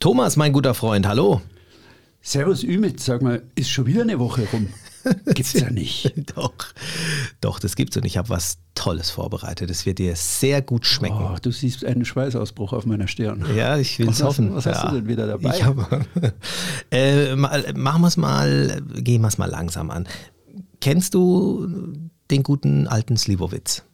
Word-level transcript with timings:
Thomas, 0.00 0.36
mein 0.36 0.54
guter 0.54 0.72
Freund, 0.72 1.06
hallo. 1.06 1.42
Servus 2.22 2.64
Ümit, 2.64 3.00
sag 3.00 3.20
mal, 3.20 3.42
ist 3.54 3.68
schon 3.68 3.84
wieder 3.84 4.00
eine 4.00 4.18
Woche 4.18 4.48
rum? 4.50 4.68
Gibt's 5.26 5.52
ja 5.52 5.68
nicht. 5.68 6.14
doch, 6.36 6.54
doch, 7.42 7.60
das 7.60 7.76
gibt's 7.76 7.98
und 7.98 8.06
ich 8.06 8.16
habe 8.16 8.30
was 8.30 8.56
Tolles 8.74 9.10
vorbereitet. 9.10 9.68
Das 9.68 9.84
wird 9.84 9.98
dir 9.98 10.16
sehr 10.16 10.62
gut 10.62 10.86
schmecken. 10.86 11.18
Oh, 11.20 11.36
du 11.42 11.50
siehst 11.50 11.84
einen 11.84 12.06
Schweißausbruch 12.06 12.72
auf 12.72 12.86
meiner 12.86 13.08
Stirn. 13.08 13.44
Ja, 13.54 13.76
ich 13.76 13.98
will 13.98 14.08
es 14.08 14.22
hoffen. 14.22 14.54
was 14.54 14.64
hast 14.64 14.84
ja. 14.84 14.88
du 14.88 14.96
denn 14.96 15.08
wieder 15.08 15.26
dabei? 15.26 15.54
Ich 15.54 15.64
hab, 15.64 15.76
äh, 16.90 17.36
machen 17.36 18.00
wir 18.00 18.08
es 18.08 18.16
mal, 18.16 18.82
gehen 18.94 19.20
wir 19.20 19.28
es 19.28 19.36
mal 19.36 19.50
langsam 19.50 19.90
an. 19.90 20.08
Kennst 20.80 21.12
du 21.12 21.92
den 22.30 22.42
guten 22.42 22.88
alten 22.88 23.18
Slivovitz? 23.18 23.84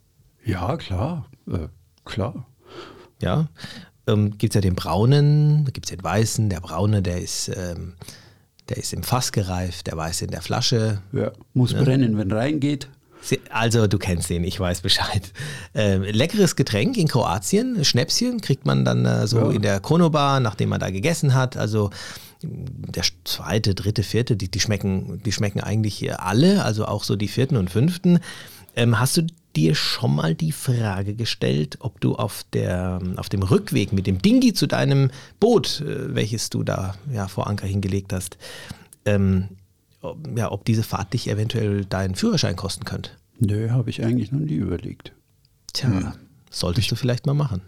Ja, 0.44 0.76
klar, 0.76 1.28
äh, 1.50 1.66
klar. 2.04 2.46
Ja, 3.20 3.48
ähm, 4.06 4.36
gibt 4.38 4.52
es 4.52 4.54
ja 4.56 4.60
den 4.60 4.74
braunen, 4.74 5.64
da 5.64 5.70
gibt 5.70 5.86
es 5.86 5.90
den 5.90 6.02
weißen. 6.02 6.48
Der 6.50 6.60
braune, 6.60 7.02
der 7.02 7.20
ist, 7.20 7.48
ähm, 7.48 7.94
der 8.68 8.76
ist 8.78 8.92
im 8.92 9.02
Fass 9.02 9.32
gereift, 9.32 9.86
der 9.86 9.96
weiße 9.96 10.24
in 10.24 10.30
der 10.30 10.42
Flasche. 10.42 11.02
Ja, 11.12 11.32
muss 11.54 11.72
Ne? 11.72 11.82
brennen, 11.82 12.18
wenn 12.18 12.30
reingeht. 12.32 12.88
Also 13.50 13.88
du 13.88 13.98
kennst 13.98 14.30
den, 14.30 14.44
ich 14.44 14.60
weiß 14.60 14.82
Bescheid. 14.82 15.32
Ähm, 15.74 16.02
leckeres 16.02 16.54
Getränk 16.54 16.96
in 16.96 17.08
Kroatien, 17.08 17.84
Schnäpschen 17.84 18.40
kriegt 18.40 18.66
man 18.66 18.84
dann 18.84 19.04
äh, 19.04 19.26
so 19.26 19.38
Ja. 19.38 19.50
in 19.50 19.62
der 19.62 19.80
Konobar, 19.80 20.38
nachdem 20.38 20.68
man 20.68 20.78
da 20.78 20.90
gegessen 20.90 21.34
hat. 21.34 21.56
Also 21.56 21.90
der 22.42 23.02
zweite, 23.24 23.74
dritte, 23.74 24.04
vierte, 24.04 24.36
die, 24.36 24.48
die, 24.50 24.60
schmecken, 24.60 25.20
die 25.24 25.32
schmecken 25.32 25.60
eigentlich 25.60 25.94
hier 25.96 26.22
alle, 26.22 26.64
also 26.64 26.84
auch 26.86 27.02
so 27.02 27.16
die 27.16 27.26
vierten 27.28 27.56
und 27.56 27.70
fünften. 27.70 28.20
Ähm, 28.76 29.00
hast 29.00 29.16
du 29.16 29.26
dir 29.56 29.74
schon 29.74 30.14
mal 30.14 30.34
die 30.34 30.52
Frage 30.52 31.14
gestellt, 31.14 31.78
ob 31.80 32.00
du 32.00 32.14
auf, 32.14 32.44
der, 32.52 33.00
auf 33.16 33.28
dem 33.28 33.42
Rückweg 33.42 33.92
mit 33.92 34.06
dem 34.06 34.20
Dingi 34.20 34.52
zu 34.52 34.66
deinem 34.66 35.10
Boot, 35.40 35.80
äh, 35.80 36.14
welches 36.14 36.50
du 36.50 36.62
da 36.62 36.94
ja, 37.12 37.26
vor 37.28 37.46
Anker 37.46 37.66
hingelegt 37.66 38.12
hast, 38.12 38.36
ähm, 39.04 39.48
ob, 40.02 40.18
ja, 40.36 40.52
ob 40.52 40.64
diese 40.64 40.82
Fahrt 40.82 41.12
dich 41.14 41.28
eventuell 41.28 41.84
deinen 41.84 42.14
Führerschein 42.14 42.56
kosten 42.56 42.84
könnte? 42.84 43.10
Nö, 43.38 43.70
habe 43.70 43.90
ich 43.90 44.02
eigentlich 44.04 44.30
noch 44.32 44.40
nie 44.40 44.54
überlegt. 44.54 45.12
Tja, 45.72 45.88
Hm. 45.88 46.12
solltest 46.50 46.90
du 46.90 46.94
vielleicht 46.96 47.26
mal 47.26 47.34
machen. 47.34 47.60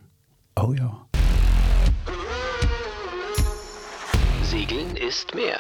Oh 0.57 0.73
ja. 0.77 1.07
Segeln 4.43 4.97
ist 4.97 5.35
mehr. 5.35 5.59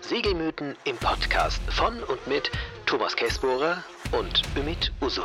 Segelmythen 0.00 0.74
im 0.84 0.96
Podcast 0.96 1.60
von 1.68 1.94
und 2.04 2.26
mit 2.26 2.50
Thomas 2.86 3.14
Käsbohrer 3.14 3.82
und 4.12 4.42
Ümit 4.56 4.92
Usun. 5.00 5.24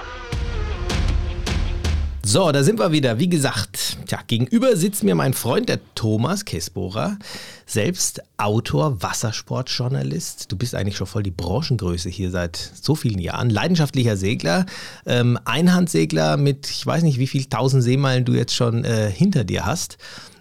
So, 2.24 2.52
da 2.52 2.62
sind 2.62 2.80
wir 2.80 2.92
wieder. 2.92 3.20
Wie 3.20 3.30
gesagt, 3.30 3.98
tja, 4.06 4.20
gegenüber 4.28 4.76
sitzt 4.76 5.04
mir 5.04 5.16
mein 5.16 5.34
Freund, 5.34 5.70
der 5.70 5.80
Thomas 5.96 6.44
Kessbohrer, 6.44 7.18
selbst 7.66 8.22
Autor, 8.38 9.02
Wassersportjournalist. 9.02 10.52
Du 10.52 10.58
bist 10.58 10.76
eigentlich 10.76 10.98
schon 10.98 11.08
voll 11.08 11.24
die 11.24 11.32
Branchengröße 11.32 12.10
hier 12.10 12.30
seit 12.30 12.58
so 12.58 12.96
vielen 12.96 13.20
Jahren. 13.20 13.50
Leidenschaftlicher 13.50 14.18
Segler, 14.18 14.66
ähm, 15.06 15.40
Einhandsegler 15.46 16.36
mit, 16.36 16.70
ich 16.70 16.86
weiß 16.86 17.04
nicht, 17.04 17.18
wie 17.18 17.28
viel 17.28 17.46
tausend 17.46 17.84
Seemeilen 17.84 18.26
du 18.26 18.34
jetzt 18.34 18.56
schon 18.56 18.84
äh, 18.84 19.10
hinter 19.10 19.46
dir 19.46 19.66
hast. 19.66 19.98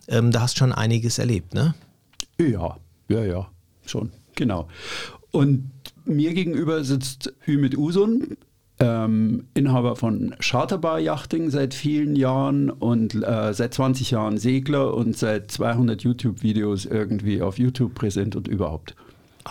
Ähm, 0.09 0.33
da 0.33 0.41
hast 0.41 0.59
schon 0.59 0.73
einiges 0.73 1.19
erlebt, 1.19 1.55
ne? 1.55 1.75
Ja, 2.39 2.77
ja, 3.09 3.25
ja, 3.25 3.49
schon, 3.87 4.11
genau. 4.35 4.69
Und 5.31 5.71
mir 6.07 6.35
gegenüber 6.35 6.85
sitzt 6.85 7.35
Ümit 7.47 7.77
Usun, 7.77 8.37
ähm, 8.79 9.47
Inhaber 9.55 9.97
von 9.97 10.35
Charterbar 10.39 10.99
Yachting 10.99 11.51
seit 11.51 11.75
vielen 11.75 12.15
Jahren 12.17 12.71
und 12.71 13.15
äh, 13.15 13.53
seit 13.55 13.75
20 13.75 14.11
Jahren 14.11 14.39
Segler 14.39 14.95
und 14.95 15.17
seit 15.17 15.51
200 15.51 16.03
YouTube-Videos 16.03 16.85
irgendwie 16.85 17.41
auf 17.43 17.59
YouTube 17.59 17.95
präsent 17.95 18.37
und 18.37 18.49
überhaupt. 18.49 18.95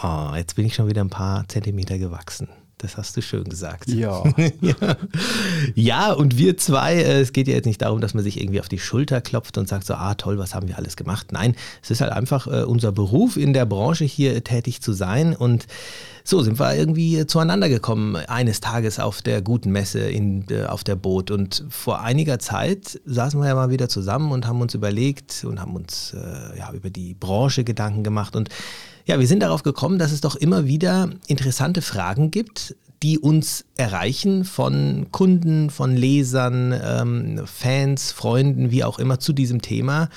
Oh, 0.03 0.31
jetzt 0.35 0.55
bin 0.55 0.65
ich 0.65 0.75
schon 0.75 0.87
wieder 0.87 1.01
ein 1.01 1.09
paar 1.09 1.47
Zentimeter 1.47 1.97
gewachsen. 1.97 2.49
Das 2.77 2.97
hast 2.97 3.15
du 3.15 3.21
schön 3.21 3.45
gesagt. 3.45 3.89
Ja. 3.89 4.23
ja. 4.61 4.97
ja, 5.75 6.11
und 6.11 6.37
wir 6.37 6.57
zwei, 6.57 6.95
äh, 6.95 7.21
es 7.21 7.31
geht 7.31 7.47
ja 7.47 7.53
jetzt 7.53 7.65
nicht 7.65 7.81
darum, 7.81 8.01
dass 8.01 8.13
man 8.13 8.23
sich 8.23 8.39
irgendwie 8.39 8.59
auf 8.59 8.67
die 8.67 8.79
Schulter 8.79 9.21
klopft 9.21 9.57
und 9.57 9.69
sagt 9.69 9.85
so, 9.85 9.93
ah 9.93 10.15
toll, 10.15 10.37
was 10.37 10.53
haben 10.53 10.67
wir 10.67 10.77
alles 10.77 10.97
gemacht. 10.97 11.31
Nein, 11.31 11.55
es 11.81 11.89
ist 11.89 12.01
halt 12.01 12.11
einfach 12.11 12.47
äh, 12.47 12.63
unser 12.63 12.91
Beruf, 12.91 13.37
in 13.37 13.53
der 13.53 13.65
Branche 13.65 14.03
hier 14.03 14.43
tätig 14.43 14.81
zu 14.81 14.91
sein. 14.91 15.35
Und 15.35 15.67
so 16.25 16.41
sind 16.41 16.59
wir 16.59 16.75
irgendwie 16.75 17.25
zueinander 17.27 17.69
gekommen, 17.69 18.17
eines 18.17 18.59
Tages 18.59 18.99
auf 18.99 19.21
der 19.21 19.41
guten 19.41 19.71
Messe 19.71 19.99
in, 20.09 20.45
äh, 20.49 20.65
auf 20.65 20.83
der 20.83 20.95
Boot. 20.95 21.31
Und 21.31 21.63
vor 21.69 22.01
einiger 22.01 22.39
Zeit 22.39 22.99
saßen 23.05 23.39
wir 23.39 23.47
ja 23.47 23.55
mal 23.55 23.69
wieder 23.69 23.87
zusammen 23.87 24.33
und 24.33 24.47
haben 24.47 24.59
uns 24.59 24.73
überlegt 24.73 25.45
und 25.47 25.61
haben 25.61 25.75
uns 25.75 26.13
äh, 26.13 26.57
ja, 26.57 26.73
über 26.73 26.89
die 26.89 27.13
Branche 27.13 27.63
Gedanken 27.63 28.03
gemacht. 28.03 28.35
Und 28.35 28.49
ja, 29.05 29.19
wir 29.19 29.27
sind 29.27 29.41
darauf 29.41 29.63
gekommen, 29.63 29.99
dass 29.99 30.11
es 30.11 30.21
doch 30.21 30.35
immer 30.35 30.65
wieder 30.65 31.09
interessante 31.27 31.81
Fragen 31.81 32.31
gibt, 32.31 32.75
die 33.03 33.19
uns 33.19 33.65
erreichen 33.77 34.45
von 34.45 35.07
Kunden, 35.11 35.69
von 35.69 35.95
Lesern, 35.95 36.73
ähm, 36.83 37.41
Fans, 37.45 38.11
Freunden, 38.11 38.71
wie 38.71 38.83
auch 38.83 38.97
immer 38.97 39.19
zu 39.19 39.31
diesem 39.31 39.61
Thema. 39.61 40.09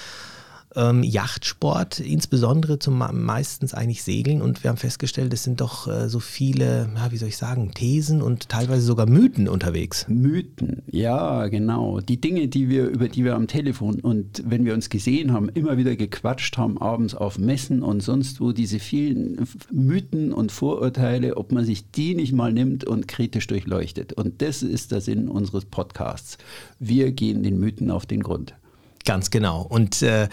Ähm, 0.79 1.03
Yachtsport, 1.03 1.99
insbesondere 1.99 2.79
zum 2.79 2.99
meistens 2.99 3.75
eigentlich 3.75 4.05
Segeln. 4.05 4.41
Und 4.41 4.63
wir 4.63 4.71
haben 4.71 4.77
festgestellt, 4.77 5.33
es 5.35 5.43
sind 5.43 5.61
doch 5.61 5.89
äh, 5.89 6.09
so 6.09 6.21
viele, 6.21 6.89
ja, 6.95 7.11
wie 7.11 7.17
soll 7.17 7.31
ich 7.31 7.37
sagen, 7.37 7.73
Thesen 7.75 8.23
und 8.23 8.49
teilweise 8.49 8.83
sogar 8.83 9.09
Mythen 9.09 9.49
unterwegs. 9.49 10.07
Mythen, 10.09 10.83
ja, 10.89 11.49
genau. 11.49 11.99
Die 12.01 12.21
Dinge, 12.21 12.47
die 12.47 12.69
wir, 12.69 12.87
über 12.87 13.09
die 13.09 13.25
wir 13.25 13.35
am 13.35 13.49
Telefon 13.49 13.99
und 13.99 14.45
wenn 14.47 14.65
wir 14.65 14.75
uns 14.75 14.89
gesehen 14.89 15.33
haben, 15.33 15.49
immer 15.49 15.79
wieder 15.79 15.97
gequatscht 15.97 16.57
haben, 16.57 16.79
abends 16.79 17.17
auf 17.17 17.39
Messen 17.39 17.83
und 17.83 18.01
sonst 18.01 18.41
wo, 18.41 18.53
diese 18.53 18.79
vielen 18.79 19.49
Mythen 19.73 20.33
und 20.33 20.53
Vorurteile, 20.53 21.37
ob 21.37 21.51
man 21.51 21.65
sich 21.65 21.91
die 21.91 22.15
nicht 22.15 22.33
mal 22.33 22.53
nimmt 22.53 22.85
und 22.85 23.09
kritisch 23.09 23.49
durchleuchtet. 23.49 24.13
Und 24.13 24.43
das 24.43 24.63
ist 24.63 24.93
der 24.93 25.01
Sinn 25.01 25.29
unseres 25.29 25.65
Podcasts. 25.65 26.39
Wir 26.79 27.11
gehen 27.11 27.43
den 27.43 27.59
Mythen 27.59 27.91
auf 27.91 28.07
den 28.07 28.23
Grund. 28.23 28.55
Ganz 29.05 29.31
genau. 29.31 29.63
Und 29.63 30.03
äh, 30.03 30.29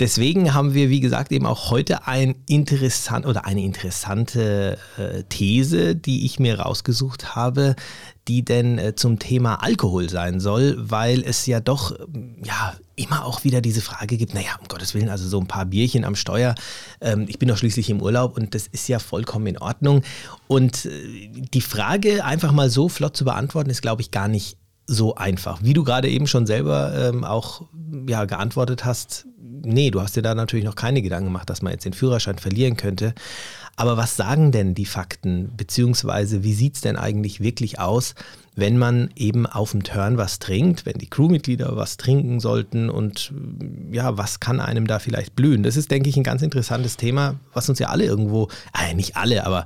deswegen 0.00 0.54
haben 0.54 0.74
wir, 0.74 0.90
wie 0.90 1.00
gesagt, 1.00 1.32
eben 1.32 1.46
auch 1.46 1.70
heute 1.70 2.06
ein 2.06 2.36
interessant 2.46 3.26
oder 3.26 3.44
eine 3.44 3.62
interessante 3.62 4.78
äh, 4.96 5.22
These, 5.28 5.96
die 5.96 6.24
ich 6.24 6.38
mir 6.38 6.60
rausgesucht 6.60 7.34
habe, 7.34 7.74
die 8.28 8.44
denn 8.44 8.78
äh, 8.78 8.94
zum 8.94 9.18
Thema 9.18 9.62
Alkohol 9.62 10.08
sein 10.10 10.38
soll, 10.38 10.76
weil 10.78 11.22
es 11.24 11.46
ja 11.46 11.60
doch 11.60 11.98
ähm, 11.98 12.36
ja 12.44 12.74
immer 12.94 13.24
auch 13.24 13.44
wieder 13.44 13.60
diese 13.60 13.80
Frage 13.80 14.16
gibt, 14.16 14.34
naja, 14.34 14.56
um 14.60 14.68
Gottes 14.68 14.94
Willen, 14.94 15.08
also 15.08 15.26
so 15.28 15.40
ein 15.40 15.46
paar 15.46 15.64
Bierchen 15.64 16.04
am 16.04 16.16
Steuer, 16.16 16.54
ähm, 17.00 17.26
ich 17.28 17.38
bin 17.38 17.48
doch 17.48 17.56
schließlich 17.56 17.90
im 17.90 18.02
Urlaub 18.02 18.36
und 18.36 18.54
das 18.54 18.66
ist 18.66 18.88
ja 18.88 18.98
vollkommen 18.98 19.46
in 19.46 19.58
Ordnung. 19.58 20.02
Und 20.46 20.84
äh, 20.86 21.28
die 21.28 21.60
Frage 21.60 22.24
einfach 22.24 22.52
mal 22.52 22.70
so 22.70 22.88
flott 22.88 23.16
zu 23.16 23.24
beantworten, 23.24 23.70
ist, 23.70 23.82
glaube 23.82 24.02
ich, 24.02 24.10
gar 24.10 24.28
nicht 24.28 24.58
so 24.88 25.14
einfach. 25.14 25.60
Wie 25.62 25.74
du 25.74 25.84
gerade 25.84 26.08
eben 26.08 26.26
schon 26.26 26.46
selber 26.46 26.92
ähm, 26.96 27.22
auch 27.22 27.62
ja, 28.08 28.24
geantwortet 28.24 28.84
hast, 28.84 29.26
nee, 29.36 29.90
du 29.90 30.00
hast 30.00 30.16
dir 30.16 30.22
da 30.22 30.34
natürlich 30.34 30.64
noch 30.64 30.74
keine 30.74 31.02
Gedanken 31.02 31.26
gemacht, 31.26 31.50
dass 31.50 31.62
man 31.62 31.72
jetzt 31.72 31.84
den 31.84 31.92
Führerschein 31.92 32.38
verlieren 32.38 32.76
könnte. 32.76 33.14
Aber 33.76 33.96
was 33.96 34.16
sagen 34.16 34.50
denn 34.50 34.74
die 34.74 34.86
Fakten, 34.86 35.52
beziehungsweise 35.56 36.42
wie 36.42 36.54
sieht 36.54 36.76
es 36.76 36.80
denn 36.80 36.96
eigentlich 36.96 37.40
wirklich 37.40 37.78
aus, 37.78 38.14
wenn 38.56 38.76
man 38.76 39.10
eben 39.14 39.46
auf 39.46 39.70
dem 39.70 39.84
Turn 39.84 40.16
was 40.16 40.40
trinkt, 40.40 40.84
wenn 40.84 40.98
die 40.98 41.08
Crewmitglieder 41.08 41.76
was 41.76 41.96
trinken 41.96 42.40
sollten 42.40 42.90
und 42.90 43.32
ja, 43.92 44.16
was 44.16 44.40
kann 44.40 44.58
einem 44.58 44.88
da 44.88 44.98
vielleicht 44.98 45.36
blühen? 45.36 45.62
Das 45.62 45.76
ist, 45.76 45.90
denke 45.92 46.08
ich, 46.08 46.16
ein 46.16 46.24
ganz 46.24 46.42
interessantes 46.42 46.96
Thema, 46.96 47.36
was 47.52 47.68
uns 47.68 47.78
ja 47.78 47.88
alle 47.88 48.04
irgendwo, 48.04 48.48
äh, 48.74 48.94
nicht 48.94 49.16
alle, 49.16 49.46
aber 49.46 49.64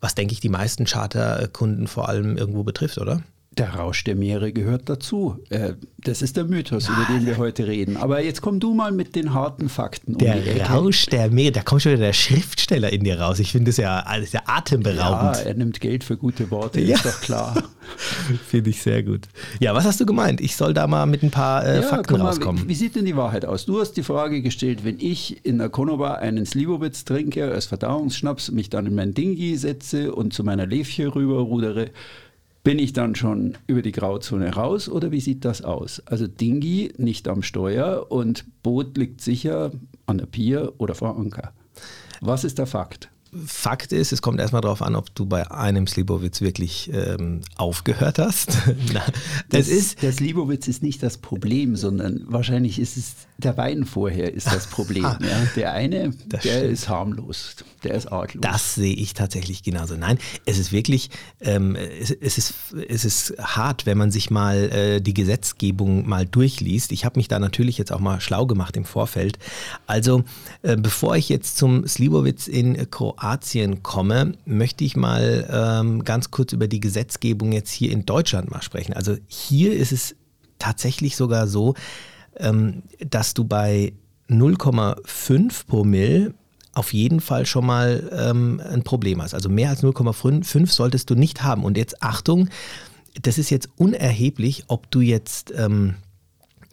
was, 0.00 0.14
denke 0.14 0.34
ich, 0.34 0.40
die 0.40 0.50
meisten 0.50 0.84
Charterkunden 0.84 1.86
vor 1.86 2.08
allem 2.10 2.36
irgendwo 2.36 2.62
betrifft, 2.62 2.98
oder? 2.98 3.22
Der 3.58 3.70
Rausch 3.74 4.04
der 4.04 4.16
Meere 4.16 4.52
gehört 4.52 4.86
dazu. 4.90 5.38
Äh, 5.48 5.72
Das 5.98 6.20
ist 6.20 6.36
der 6.36 6.44
Mythos, 6.44 6.88
über 6.90 7.06
den 7.10 7.24
wir 7.26 7.38
heute 7.38 7.66
reden. 7.66 7.96
Aber 7.96 8.22
jetzt 8.22 8.42
komm 8.42 8.60
du 8.60 8.74
mal 8.74 8.92
mit 8.92 9.16
den 9.16 9.32
harten 9.32 9.70
Fakten 9.70 10.12
um 10.12 10.18
die 10.18 10.24
Der. 10.26 10.68
Rausch 10.70 11.06
der 11.06 11.30
Meere, 11.30 11.52
da 11.52 11.62
kommt 11.62 11.80
schon 11.82 11.92
wieder 11.92 12.02
der 12.04 12.12
Schriftsteller 12.12 12.92
in 12.92 13.02
dir 13.04 13.18
raus. 13.18 13.38
Ich 13.38 13.52
finde 13.52 13.70
das 13.70 13.78
ja, 13.78 14.04
das 14.06 14.24
ist 14.24 14.34
ja 14.34 14.42
Ja, 14.46 14.54
atemberaubend. 14.56 15.46
er 15.46 15.54
nimmt 15.54 15.80
Geld 15.80 16.04
für 16.04 16.18
gute 16.18 16.50
Worte, 16.50 16.80
Ja. 16.82 16.96
ist 16.96 17.06
doch 17.06 17.20
klar. 17.22 17.62
Finde 18.48 18.70
ich 18.70 18.82
sehr 18.82 19.02
gut. 19.04 19.22
Ja, 19.60 19.72
was 19.74 19.84
hast 19.84 20.00
du 20.00 20.06
gemeint? 20.06 20.40
Ich 20.40 20.56
soll 20.56 20.74
da 20.74 20.86
mal 20.86 21.06
mit 21.06 21.22
ein 21.22 21.30
paar 21.30 21.64
äh, 21.64 21.76
Ja, 21.76 21.82
Fakten 21.82 22.18
mal, 22.18 22.26
rauskommen. 22.26 22.68
Wie, 22.68 22.74
sieht 22.74 22.94
denn 22.96 23.04
die 23.06 23.16
Wahrheit 23.16 23.44
aus? 23.46 23.64
Du 23.64 23.80
hast 23.80 23.92
die 23.92 24.02
Frage 24.02 24.42
gestellt, 24.42 24.84
wenn 24.84 24.98
ich 25.00 25.44
in 25.46 25.58
der 25.58 25.68
Konoba 25.70 26.14
einen 26.16 26.44
Slivovitz 26.44 27.04
trinke 27.04 27.50
als 27.52 27.66
Verdauungsschnaps, 27.66 28.50
mich 28.50 28.68
dann 28.70 28.86
in 28.86 28.94
mein 28.96 29.14
Dingi 29.14 29.56
setze 29.56 30.12
und 30.14 30.34
zu 30.34 30.42
meiner 30.44 30.66
Levche 30.66 31.14
rüber 31.14 31.38
rudere, 31.38 31.90
bin 32.66 32.80
ich 32.80 32.92
dann 32.92 33.14
schon 33.14 33.56
über 33.68 33.80
die 33.80 33.92
Grauzone 33.92 34.52
raus 34.52 34.88
oder 34.88 35.12
wie 35.12 35.20
sieht 35.20 35.44
das 35.44 35.62
aus? 35.62 36.02
Also 36.04 36.26
Dingi 36.26 36.92
nicht 36.96 37.28
am 37.28 37.44
Steuer 37.44 38.10
und 38.10 38.44
Boot 38.64 38.98
liegt 38.98 39.20
sicher 39.20 39.70
an 40.06 40.18
der 40.18 40.26
Pier 40.26 40.72
oder 40.78 40.96
vor 40.96 41.16
Anker. 41.16 41.52
Was 42.20 42.42
ist 42.42 42.58
der 42.58 42.66
Fakt? 42.66 43.08
Fakt 43.46 43.92
ist, 43.92 44.12
es 44.12 44.22
kommt 44.22 44.40
erstmal 44.40 44.62
darauf 44.62 44.82
an, 44.82 44.94
ob 44.94 45.14
du 45.14 45.26
bei 45.26 45.50
einem 45.50 45.86
Slibowitz 45.86 46.40
wirklich 46.40 46.90
ähm, 46.92 47.40
aufgehört 47.56 48.18
hast. 48.18 48.56
Das, 49.50 49.68
ist, 49.68 50.02
der 50.02 50.12
Slibowitz 50.12 50.68
ist 50.68 50.82
nicht 50.82 51.02
das 51.02 51.18
Problem, 51.18 51.76
sondern 51.76 52.22
wahrscheinlich 52.26 52.78
ist 52.78 52.96
es 52.96 53.14
der 53.38 53.56
Wein 53.56 53.84
vorher 53.84 54.32
ist 54.32 54.46
das 54.46 54.66
Problem. 54.66 55.04
ja. 55.04 55.18
Der 55.56 55.72
eine, 55.72 56.10
der 56.10 56.38
stimmt. 56.38 56.72
ist 56.72 56.88
harmlos, 56.88 57.56
der 57.84 57.94
ist 57.94 58.06
artlos. 58.06 58.40
Das 58.40 58.74
sehe 58.74 58.94
ich 58.94 59.14
tatsächlich 59.14 59.62
genauso. 59.62 59.96
Nein, 59.96 60.18
es 60.46 60.58
ist 60.58 60.72
wirklich, 60.72 61.10
ähm, 61.40 61.76
es, 61.76 62.10
es, 62.10 62.38
ist, 62.38 62.54
es 62.88 63.04
ist 63.04 63.34
hart, 63.38 63.86
wenn 63.86 63.98
man 63.98 64.10
sich 64.10 64.30
mal 64.30 64.70
äh, 64.70 65.00
die 65.00 65.14
Gesetzgebung 65.14 66.08
mal 66.08 66.24
durchliest. 66.26 66.92
Ich 66.92 67.04
habe 67.04 67.18
mich 67.18 67.28
da 67.28 67.38
natürlich 67.38 67.78
jetzt 67.78 67.92
auch 67.92 68.00
mal 68.00 68.20
schlau 68.20 68.46
gemacht 68.46 68.76
im 68.76 68.84
Vorfeld. 68.84 69.38
Also, 69.86 70.24
äh, 70.62 70.76
bevor 70.76 71.16
ich 71.16 71.28
jetzt 71.28 71.58
zum 71.58 71.86
Slibowitz 71.86 72.48
in 72.48 72.90
Kroatien 72.90 73.25
komme, 73.82 74.34
möchte 74.44 74.84
ich 74.84 74.96
mal 74.96 75.48
ähm, 75.50 76.04
ganz 76.04 76.30
kurz 76.30 76.52
über 76.52 76.68
die 76.68 76.80
Gesetzgebung 76.80 77.52
jetzt 77.52 77.70
hier 77.70 77.90
in 77.90 78.06
Deutschland 78.06 78.50
mal 78.50 78.62
sprechen. 78.62 78.92
Also 78.92 79.16
hier 79.26 79.72
ist 79.72 79.92
es 79.92 80.14
tatsächlich 80.58 81.16
sogar 81.16 81.46
so, 81.46 81.74
ähm, 82.38 82.82
dass 82.98 83.34
du 83.34 83.44
bei 83.44 83.92
0,5 84.28 85.66
Promille 85.66 86.34
auf 86.72 86.92
jeden 86.92 87.20
Fall 87.20 87.46
schon 87.46 87.66
mal 87.66 88.10
ähm, 88.12 88.60
ein 88.60 88.82
Problem 88.82 89.22
hast. 89.22 89.34
Also 89.34 89.48
mehr 89.48 89.70
als 89.70 89.82
0,5 89.82 90.66
solltest 90.70 91.08
du 91.08 91.14
nicht 91.14 91.42
haben. 91.42 91.64
Und 91.64 91.78
jetzt 91.78 92.02
Achtung, 92.02 92.48
das 93.22 93.38
ist 93.38 93.50
jetzt 93.50 93.70
unerheblich, 93.76 94.64
ob 94.68 94.90
du 94.90 95.00
jetzt, 95.00 95.52
ähm, 95.56 95.94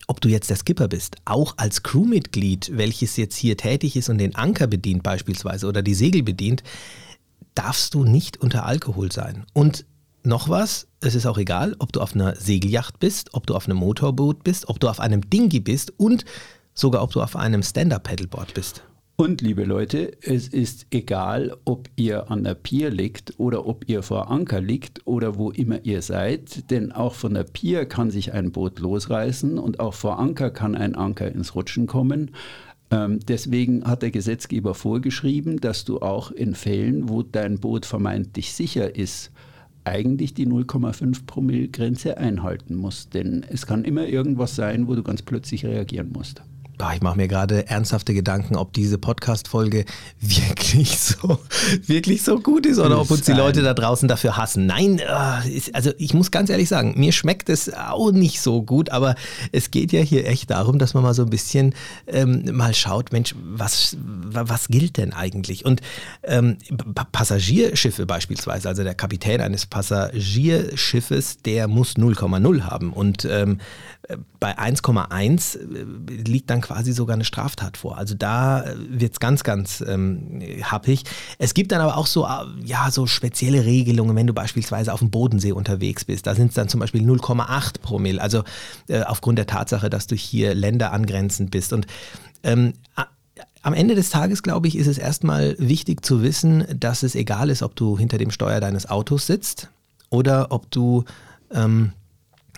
ob 0.08 0.22
du 0.22 0.30
jetzt 0.30 0.50
der 0.50 0.58
Skipper 0.58 0.88
bist. 0.88 1.18
Auch 1.26 1.56
als 1.58 1.84
Crewmitglied, 1.84 2.72
welches 2.74 3.18
jetzt 3.18 3.36
hier 3.36 3.58
tätig 3.58 3.96
ist 3.96 4.10
und 4.10 4.18
den 4.18 4.36
Anker 4.36 4.68
bedient 4.68 5.04
beispielsweise 5.04 5.68
oder 5.68 5.82
die 5.82 5.94
Segel 5.94 6.24
bedient, 6.24 6.64
darfst 7.56 7.94
du 7.94 8.04
nicht 8.04 8.38
unter 8.38 8.66
Alkohol 8.66 9.12
sein. 9.12 9.46
Und 9.54 9.86
noch 10.24 10.50
was, 10.50 10.88
es 11.02 11.16
ist 11.16 11.26
auch 11.26 11.38
egal, 11.38 11.76
ob 11.80 11.92
du 11.92 12.02
auf 12.02 12.16
einer 12.16 12.36
Segelyacht 12.36 13.00
bist, 13.00 13.34
ob 13.34 13.46
du 13.46 13.56
auf 13.56 13.66
einem 13.66 13.78
Motorboot 13.78 14.44
bist, 14.44 14.70
ob 14.70 14.80
du 14.80 14.88
auf 14.88 15.00
einem 15.00 15.30
Dinghy 15.30 15.60
bist 15.60 15.94
und 15.98 16.26
sogar 16.74 17.04
ob 17.04 17.12
du 17.12 17.22
auf 17.22 17.36
einem 17.36 17.62
Stand-Up-Paddleboard 17.62 18.54
bist. 18.54 18.84
Und 19.16 19.42
liebe 19.42 19.64
Leute, 19.64 20.12
es 20.22 20.48
ist 20.48 20.88
egal, 20.90 21.56
ob 21.66 21.88
ihr 21.96 22.32
an 22.32 22.44
der 22.44 22.56
Pier 22.56 22.90
liegt 22.90 23.36
oder 23.38 23.68
ob 23.68 23.88
ihr 23.88 24.02
vor 24.02 24.32
Anker 24.32 24.60
liegt 24.60 25.06
oder 25.06 25.38
wo 25.38 25.52
immer 25.52 25.86
ihr 25.86 26.02
seid, 26.02 26.72
denn 26.72 26.92
auch 26.92 27.14
von 27.14 27.36
der 27.36 27.44
Pier 27.44 27.86
kann 27.86 28.10
sich 28.10 28.34
ein 28.34 28.52
Boot 28.52 28.80
losreißen 28.80 29.60
und 29.60 29.80
auch 29.80 29.94
vor 29.94 30.18
Anker 30.18 30.50
kann 30.50 30.74
ein 30.74 30.96
Anker 30.96 31.32
ins 31.32 31.54
Rutschen 31.54 31.86
kommen. 31.86 32.32
Ähm, 32.90 33.20
deswegen 33.28 33.86
hat 33.86 34.02
der 34.02 34.10
Gesetzgeber 34.10 34.74
vorgeschrieben, 34.74 35.60
dass 35.60 35.86
du 35.86 36.00
auch 36.00 36.32
in 36.32 36.56
Fällen, 36.56 37.08
wo 37.08 37.22
dein 37.22 37.60
Boot 37.60 37.86
vermeintlich 37.86 38.52
sicher 38.52 38.96
ist, 38.96 39.32
eigentlich 39.84 40.34
die 40.34 40.48
0,5 40.48 41.28
Promille 41.28 41.68
Grenze 41.68 42.18
einhalten 42.18 42.74
musst. 42.74 43.14
Denn 43.14 43.46
es 43.48 43.68
kann 43.68 43.86
immer 43.86 44.08
irgendwas 44.08 44.56
sein, 44.56 44.88
wo 44.88 44.96
du 44.96 45.04
ganz 45.04 45.22
plötzlich 45.22 45.68
reagieren 45.68 46.12
musst. 46.12 46.42
Ich 46.94 47.02
mache 47.02 47.18
mir 47.18 47.28
gerade 47.28 47.68
ernsthafte 47.68 48.14
Gedanken, 48.14 48.56
ob 48.56 48.74
diese 48.74 48.98
Podcast-Folge 48.98 49.86
wirklich 50.20 51.00
so, 51.00 51.40
wirklich 51.86 52.24
so 52.24 52.40
gut 52.40 52.66
ist 52.66 52.80
oder 52.80 53.00
ob 53.00 53.12
uns 53.12 53.22
die 53.22 53.32
Leute 53.32 53.62
da 53.62 53.74
draußen 53.74 54.08
dafür 54.08 54.38
hassen. 54.38 54.66
Nein, 54.66 55.00
äh, 55.00 55.62
also 55.74 55.92
ich 55.98 56.14
muss 56.14 56.32
ganz 56.32 56.50
ehrlich 56.50 56.70
sagen, 56.70 56.94
mir 56.98 57.12
schmeckt 57.12 57.50
es 57.50 57.74
auch 57.74 58.12
nicht 58.12 58.42
so 58.42 58.64
gut, 58.64 58.90
aber 58.90 59.16
es 59.52 59.72
geht 59.72 59.92
ja 59.92 60.02
hier 60.02 60.28
echt 60.28 60.50
darum, 60.50 60.80
dass 60.80 60.94
man 60.94 61.04
mal 61.04 61.14
so 61.14 61.24
ein 61.24 61.30
bisschen 61.30 61.76
ähm, 62.08 62.44
mal 62.52 62.74
schaut, 62.74 63.12
Mensch, 63.12 63.36
was, 63.44 63.96
was 64.00 64.68
gilt 64.68 64.98
denn 64.98 65.14
eigentlich? 65.14 65.66
Und 65.66 65.82
ähm, 66.24 66.58
Passagierschiffe 67.12 68.06
beispielsweise, 68.06 68.68
also 68.68 68.84
der 68.84 68.96
Kapitän 68.96 69.42
eines 69.42 69.66
Passagierschiffes, 69.66 71.38
der 71.38 71.68
muss 71.68 71.96
0,0 71.96 72.62
haben 72.62 72.92
und 72.92 73.26
ähm, 73.26 73.60
bei 74.40 74.58
1,1 74.58 75.58
äh, 75.58 76.24
liegt 76.24 76.50
dann 76.50 76.62
quasi 76.62 76.73
sogar 76.82 77.14
eine 77.14 77.26
Straftat 77.26 77.78
vor. 77.78 77.98
Also 77.98 78.16
da 78.16 78.64
äh, 78.64 78.76
wird 78.78 79.14
es 79.14 79.20
ganz, 79.20 79.44
ganz 79.44 79.84
ähm, 79.88 80.42
happig. 80.64 81.04
Es 81.38 81.54
gibt 81.54 81.72
dann 81.72 81.82
aber 81.82 81.98
auch 81.98 82.08
so, 82.08 82.26
äh, 82.26 82.46
ja, 82.64 82.90
so 82.92 83.08
spezielle 83.08 83.66
Regelungen, 83.66 84.16
wenn 84.16 84.28
du 84.28 84.34
beispielsweise 84.34 84.94
auf 84.94 85.00
dem 85.00 85.12
Bodensee 85.12 85.52
unterwegs 85.52 86.06
bist. 86.06 86.28
Da 86.28 86.36
sind 86.36 86.50
es 86.50 86.56
dann 86.56 86.70
zum 86.70 86.80
Beispiel 86.80 87.02
0,8 87.02 87.82
Promille. 87.82 88.22
Also 88.22 88.44
äh, 88.88 89.04
aufgrund 89.04 89.38
der 89.38 89.48
Tatsache, 89.48 89.90
dass 89.90 90.08
du 90.08 90.16
hier 90.16 90.56
länderangrenzend 90.56 91.52
bist. 91.52 91.74
Und 91.74 91.88
ähm, 92.44 92.74
am 93.64 93.74
Ende 93.74 93.96
des 93.96 94.10
Tages, 94.10 94.44
glaube 94.44 94.68
ich, 94.68 94.78
ist 94.78 94.88
es 94.88 94.98
erstmal 94.98 95.56
wichtig 95.58 96.06
zu 96.06 96.22
wissen, 96.22 96.66
dass 96.78 97.02
es 97.02 97.16
egal 97.16 97.50
ist, 97.50 97.64
ob 97.64 97.76
du 97.76 97.98
hinter 97.98 98.18
dem 98.18 98.30
Steuer 98.30 98.60
deines 98.60 98.90
Autos 98.90 99.26
sitzt 99.26 99.70
oder 100.10 100.52
ob 100.52 100.70
du 100.70 101.06
ähm, 101.52 101.94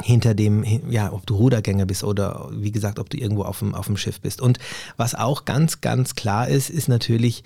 hinter 0.01 0.33
dem, 0.33 0.63
ja, 0.89 1.11
ob 1.13 1.25
du 1.25 1.35
Rudergänger 1.35 1.85
bist 1.85 2.03
oder 2.03 2.49
wie 2.51 2.71
gesagt, 2.71 2.99
ob 2.99 3.09
du 3.09 3.17
irgendwo 3.17 3.43
auf 3.43 3.59
dem, 3.59 3.73
auf 3.73 3.85
dem 3.85 3.97
Schiff 3.97 4.19
bist. 4.19 4.41
Und 4.41 4.59
was 4.97 5.15
auch 5.15 5.45
ganz, 5.45 5.81
ganz 5.81 6.15
klar 6.15 6.47
ist, 6.47 6.69
ist 6.69 6.87
natürlich, 6.87 7.43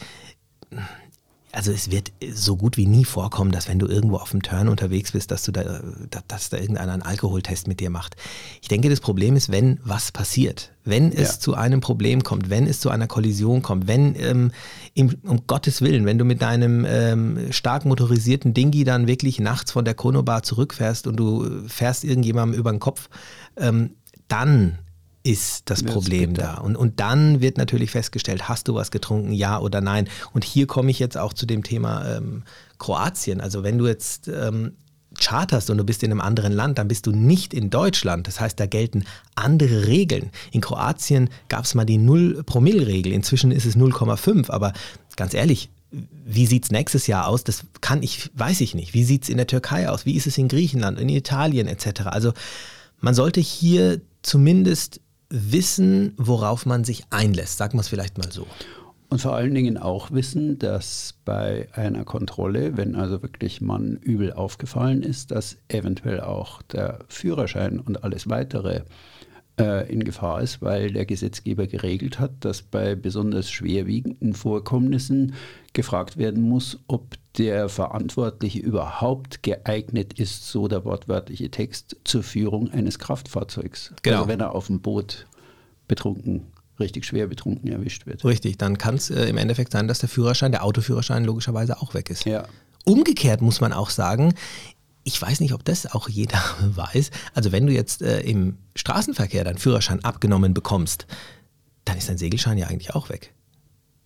also 1.52 1.72
es 1.72 1.90
wird 1.90 2.12
so 2.32 2.56
gut 2.56 2.78
wie 2.78 2.86
nie 2.86 3.06
vorkommen, 3.06 3.52
dass 3.52 3.68
wenn 3.68 3.80
du 3.80 3.88
irgendwo 3.88 4.18
auf 4.18 4.32
dem 4.32 4.42
Turn 4.42 4.68
unterwegs 4.68 5.14
bist, 5.14 5.32
dass 5.32 5.44
du 5.44 5.52
da, 5.52 5.82
dass 6.28 6.50
da 6.50 6.58
irgendeiner 6.58 6.94
einen 6.94 7.02
Alkoholtest 7.02 7.68
mit 7.68 7.80
dir 7.80 7.90
macht. 7.90 8.16
Ich 8.62 8.68
denke, 8.68 8.90
das 8.90 9.00
Problem 9.00 9.36
ist, 9.36 9.52
wenn 9.52 9.80
was 9.84 10.12
passiert, 10.12 10.72
wenn 10.84 11.12
es 11.12 11.34
ja. 11.34 11.40
zu 11.40 11.56
einem 11.56 11.82
Problem 11.82 12.24
kommt, 12.24 12.50
wenn 12.50 12.68
es 12.68 12.80
zu 12.80 12.90
einer 12.90 13.08
Kollision 13.08 13.62
kommt, 13.62 13.88
wenn 13.88 14.16
ähm, 14.16 14.52
im, 14.94 15.16
um 15.24 15.48
Gottes 15.48 15.82
Willen, 15.82 16.06
wenn 16.06 16.20
du 16.20 16.26
mit 16.26 16.42
deinem 16.42 16.86
ähm, 16.88 17.52
stark 17.52 17.86
motorisierten 17.86 18.54
Dingi 18.54 18.84
dann 18.84 19.08
wirklich 19.08 19.40
nachts 19.40 19.72
von 19.72 19.86
der 19.86 19.96
Chronobar 19.96 20.44
zurückfährst 20.44 21.08
und 21.08 21.18
du 21.18 21.68
fährst 21.68 22.04
irgendjemandem 22.04 22.60
über 22.60 22.72
den 22.72 22.80
Kopf, 22.80 23.10
ähm, 23.58 23.96
dann 24.28 24.78
ist 25.24 25.70
das 25.70 25.84
Problem 25.84 26.34
da. 26.34 26.56
Und, 26.56 26.76
und 26.76 27.00
dann 27.00 27.42
wird 27.42 27.58
natürlich 27.58 27.92
festgestellt, 27.92 28.48
hast 28.48 28.68
du 28.68 28.76
was 28.76 28.90
getrunken, 28.90 29.34
ja 29.34 29.60
oder 29.60 29.82
nein. 29.82 30.08
Und 30.34 30.44
hier 30.44 30.66
komme 30.66 30.92
ich 30.92 31.00
jetzt 31.00 31.18
auch 31.18 31.34
zu 31.34 31.46
dem 31.46 31.64
Thema 31.64 32.18
ähm, 32.18 32.44
Kroatien. 32.78 33.42
Also 33.42 33.64
wenn 33.64 33.78
du 33.78 33.88
jetzt 33.88 34.30
ähm, 34.30 34.74
charterst 35.20 35.70
und 35.70 35.78
du 35.78 35.84
bist 35.84 36.04
in 36.04 36.12
einem 36.12 36.22
anderen 36.22 36.54
Land, 36.54 36.78
dann 36.78 36.88
bist 36.88 37.06
du 37.06 37.12
nicht 37.12 37.54
in 37.54 37.70
Deutschland. 37.70 38.28
Das 38.28 38.40
heißt, 38.40 38.60
da 38.60 38.66
gelten 38.66 39.04
andere 39.36 39.88
Regeln. 39.88 40.32
In 40.52 40.62
Kroatien 40.62 41.30
gab 41.50 41.66
es 41.66 41.76
mal 41.76 41.86
die 41.86 42.00
0-Promille-Regel. 42.00 43.12
Inzwischen 43.12 43.52
ist 43.52 43.66
es 43.66 43.76
0,5. 43.76 44.50
Aber 44.50 44.72
ganz 45.18 45.34
ehrlich, 45.34 45.70
wie 45.92 46.46
sieht 46.46 46.66
es 46.66 46.72
nächstes 46.72 47.08
Jahr 47.08 47.28
aus? 47.28 47.44
Das 47.44 47.66
kann 47.82 48.04
ich, 48.04 48.30
weiß 48.36 48.62
ich 48.62 48.74
nicht. 48.74 48.94
Wie 48.94 49.04
sieht 49.04 49.24
es 49.24 49.30
in 49.30 49.38
der 49.38 49.48
Türkei 49.48 49.90
aus? 49.90 50.06
Wie 50.06 50.16
ist 50.16 50.28
es 50.28 50.38
in 50.38 50.48
Griechenland, 50.48 51.00
in 51.00 51.10
Italien 51.10 51.68
etc.? 51.68 52.02
Also 52.06 52.34
man 53.02 53.16
sollte 53.16 53.42
hier 53.42 54.00
zumindest 54.22 55.02
wissen, 55.30 56.14
worauf 56.18 56.66
man 56.66 56.84
sich 56.84 57.04
einlässt. 57.10 57.58
Sagen 57.58 57.78
wir 57.78 57.82
es 57.82 57.88
vielleicht 57.88 58.18
mal 58.18 58.32
so. 58.32 58.48
Und 59.10 59.22
vor 59.22 59.36
allen 59.36 59.56
Dingen 59.56 59.78
auch 59.78 60.12
wissen, 60.12 60.60
dass 60.60 61.16
bei 61.26 61.68
einer 61.74 62.04
Kontrolle, 62.04 62.78
wenn 62.78 62.96
also 62.96 63.24
wirklich 63.24 63.60
man 63.60 63.98
übel 63.98 64.34
aufgefallen 64.34 65.02
ist, 65.02 65.32
dass 65.32 65.58
eventuell 65.68 66.22
auch 66.22 66.62
der 66.62 67.00
Führerschein 67.08 67.80
und 67.80 68.04
alles 68.04 68.30
weitere 68.30 68.82
äh, 69.60 69.92
in 69.92 70.04
Gefahr 70.04 70.42
ist, 70.42 70.62
weil 70.62 70.92
der 70.92 71.06
Gesetzgeber 71.06 71.68
geregelt 71.68 72.20
hat, 72.20 72.32
dass 72.40 72.62
bei 72.62 72.96
besonders 72.96 73.52
schwerwiegenden 73.52 74.34
Vorkommnissen 74.34 75.34
gefragt 75.74 76.18
werden 76.18 76.42
muss, 76.42 76.80
ob 76.88 77.16
der 77.38 77.70
Verantwortliche 77.70 78.60
überhaupt 78.60 79.44
geeignet 79.44 80.14
ist, 80.14 80.50
so 80.50 80.68
der 80.68 80.86
wortwörtliche 80.86 81.52
Text, 81.52 81.98
zur 82.04 82.24
Führung 82.24 82.72
eines 82.72 82.98
Kraftfahrzeugs. 83.00 83.94
Genau. 84.02 84.18
Also 84.18 84.30
wenn 84.30 84.40
er 84.40 84.56
auf 84.56 84.68
dem 84.68 84.80
Boot 84.82 85.28
betrunken 85.88 86.48
richtig 86.80 87.06
schwer 87.06 87.28
betrunken 87.28 87.70
erwischt 87.70 88.06
wird. 88.06 88.24
Richtig, 88.24 88.58
dann 88.58 88.78
kann 88.78 88.96
es 88.96 89.10
äh, 89.10 89.26
im 89.26 89.38
Endeffekt 89.38 89.74
sein, 89.74 89.90
dass 89.90 90.00
der 90.00 90.08
Führerschein, 90.08 90.54
der 90.54 90.64
Autoführerschein 90.64 91.26
logischerweise 91.26 91.82
auch 91.82 91.94
weg 91.94 92.10
ist. 92.10 92.26
Ja. 92.26 92.46
Umgekehrt 92.86 93.42
muss 93.42 93.60
man 93.60 93.74
auch 93.74 93.90
sagen, 93.90 94.34
ich 95.10 95.20
weiß 95.20 95.40
nicht, 95.40 95.54
ob 95.54 95.66
das 95.66 95.88
auch 95.88 96.08
jeder 96.08 96.42
weiß. 96.62 97.10
Also 97.34 97.52
wenn 97.52 97.66
du 97.66 97.74
jetzt 97.74 98.02
äh, 98.02 98.22
im 98.22 98.58
Straßenverkehr 98.76 99.44
deinen 99.44 99.58
Führerschein 99.58 100.04
abgenommen 100.04 100.54
bekommst, 100.54 101.08
dann 101.86 101.98
ist 101.98 102.10
dein 102.10 102.18
Segelschein 102.18 102.58
ja 102.58 102.68
eigentlich 102.68 102.94
auch 102.94 103.10
weg. 103.10 103.34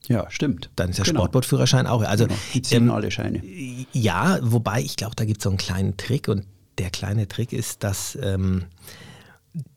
Ja, 0.07 0.29
stimmt. 0.29 0.69
Dann 0.75 0.89
ist 0.89 0.99
der 0.99 1.05
genau. 1.05 1.21
Sportbootführerschein 1.21 1.87
auch. 1.87 2.01
Also, 2.03 2.27
genau. 2.27 2.39
Die 2.53 2.61
ziehen 2.61 2.83
ähm, 2.83 2.91
alle 2.91 3.11
Scheine. 3.11 3.41
Ja, 3.91 4.39
wobei 4.41 4.81
ich 4.81 4.95
glaube, 4.95 5.15
da 5.15 5.25
gibt 5.25 5.39
es 5.39 5.43
so 5.43 5.49
einen 5.49 5.57
kleinen 5.57 5.97
Trick 5.97 6.27
und 6.27 6.45
der 6.77 6.89
kleine 6.89 7.27
Trick 7.27 7.53
ist, 7.53 7.83
dass 7.83 8.17
ähm, 8.21 8.65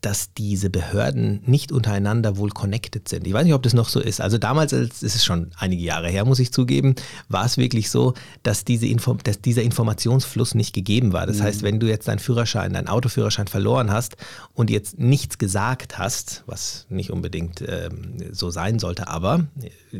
dass 0.01 0.33
diese 0.33 0.69
Behörden 0.71 1.41
nicht 1.45 1.71
untereinander 1.71 2.37
wohl 2.37 2.49
connected 2.49 3.07
sind. 3.07 3.27
Ich 3.27 3.33
weiß 3.33 3.43
nicht, 3.43 3.53
ob 3.53 3.61
das 3.61 3.73
noch 3.73 3.89
so 3.89 3.99
ist. 3.99 4.21
Also 4.21 4.39
damals, 4.39 4.71
das 4.71 5.03
ist 5.03 5.23
schon 5.23 5.51
einige 5.57 5.83
Jahre 5.83 6.09
her, 6.09 6.25
muss 6.25 6.39
ich 6.39 6.51
zugeben, 6.51 6.95
war 7.29 7.45
es 7.45 7.57
wirklich 7.57 7.91
so, 7.91 8.15
dass, 8.41 8.65
diese 8.65 8.87
Info, 8.87 9.13
dass 9.13 9.39
dieser 9.39 9.61
Informationsfluss 9.61 10.55
nicht 10.55 10.73
gegeben 10.73 11.13
war. 11.13 11.27
Das 11.27 11.37
mhm. 11.37 11.43
heißt, 11.43 11.61
wenn 11.63 11.79
du 11.79 11.87
jetzt 11.87 12.07
deinen 12.07 12.19
Führerschein, 12.19 12.73
deinen 12.73 12.87
Autoführerschein 12.87 13.47
verloren 13.47 13.91
hast 13.91 14.17
und 14.55 14.71
jetzt 14.71 14.97
nichts 14.97 15.37
gesagt 15.37 15.99
hast, 15.99 16.43
was 16.47 16.87
nicht 16.89 17.11
unbedingt 17.11 17.61
ähm, 17.61 18.17
so 18.31 18.49
sein 18.49 18.79
sollte, 18.79 19.07
aber 19.07 19.45
äh, 19.91 19.97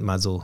mal 0.00 0.18
so 0.18 0.42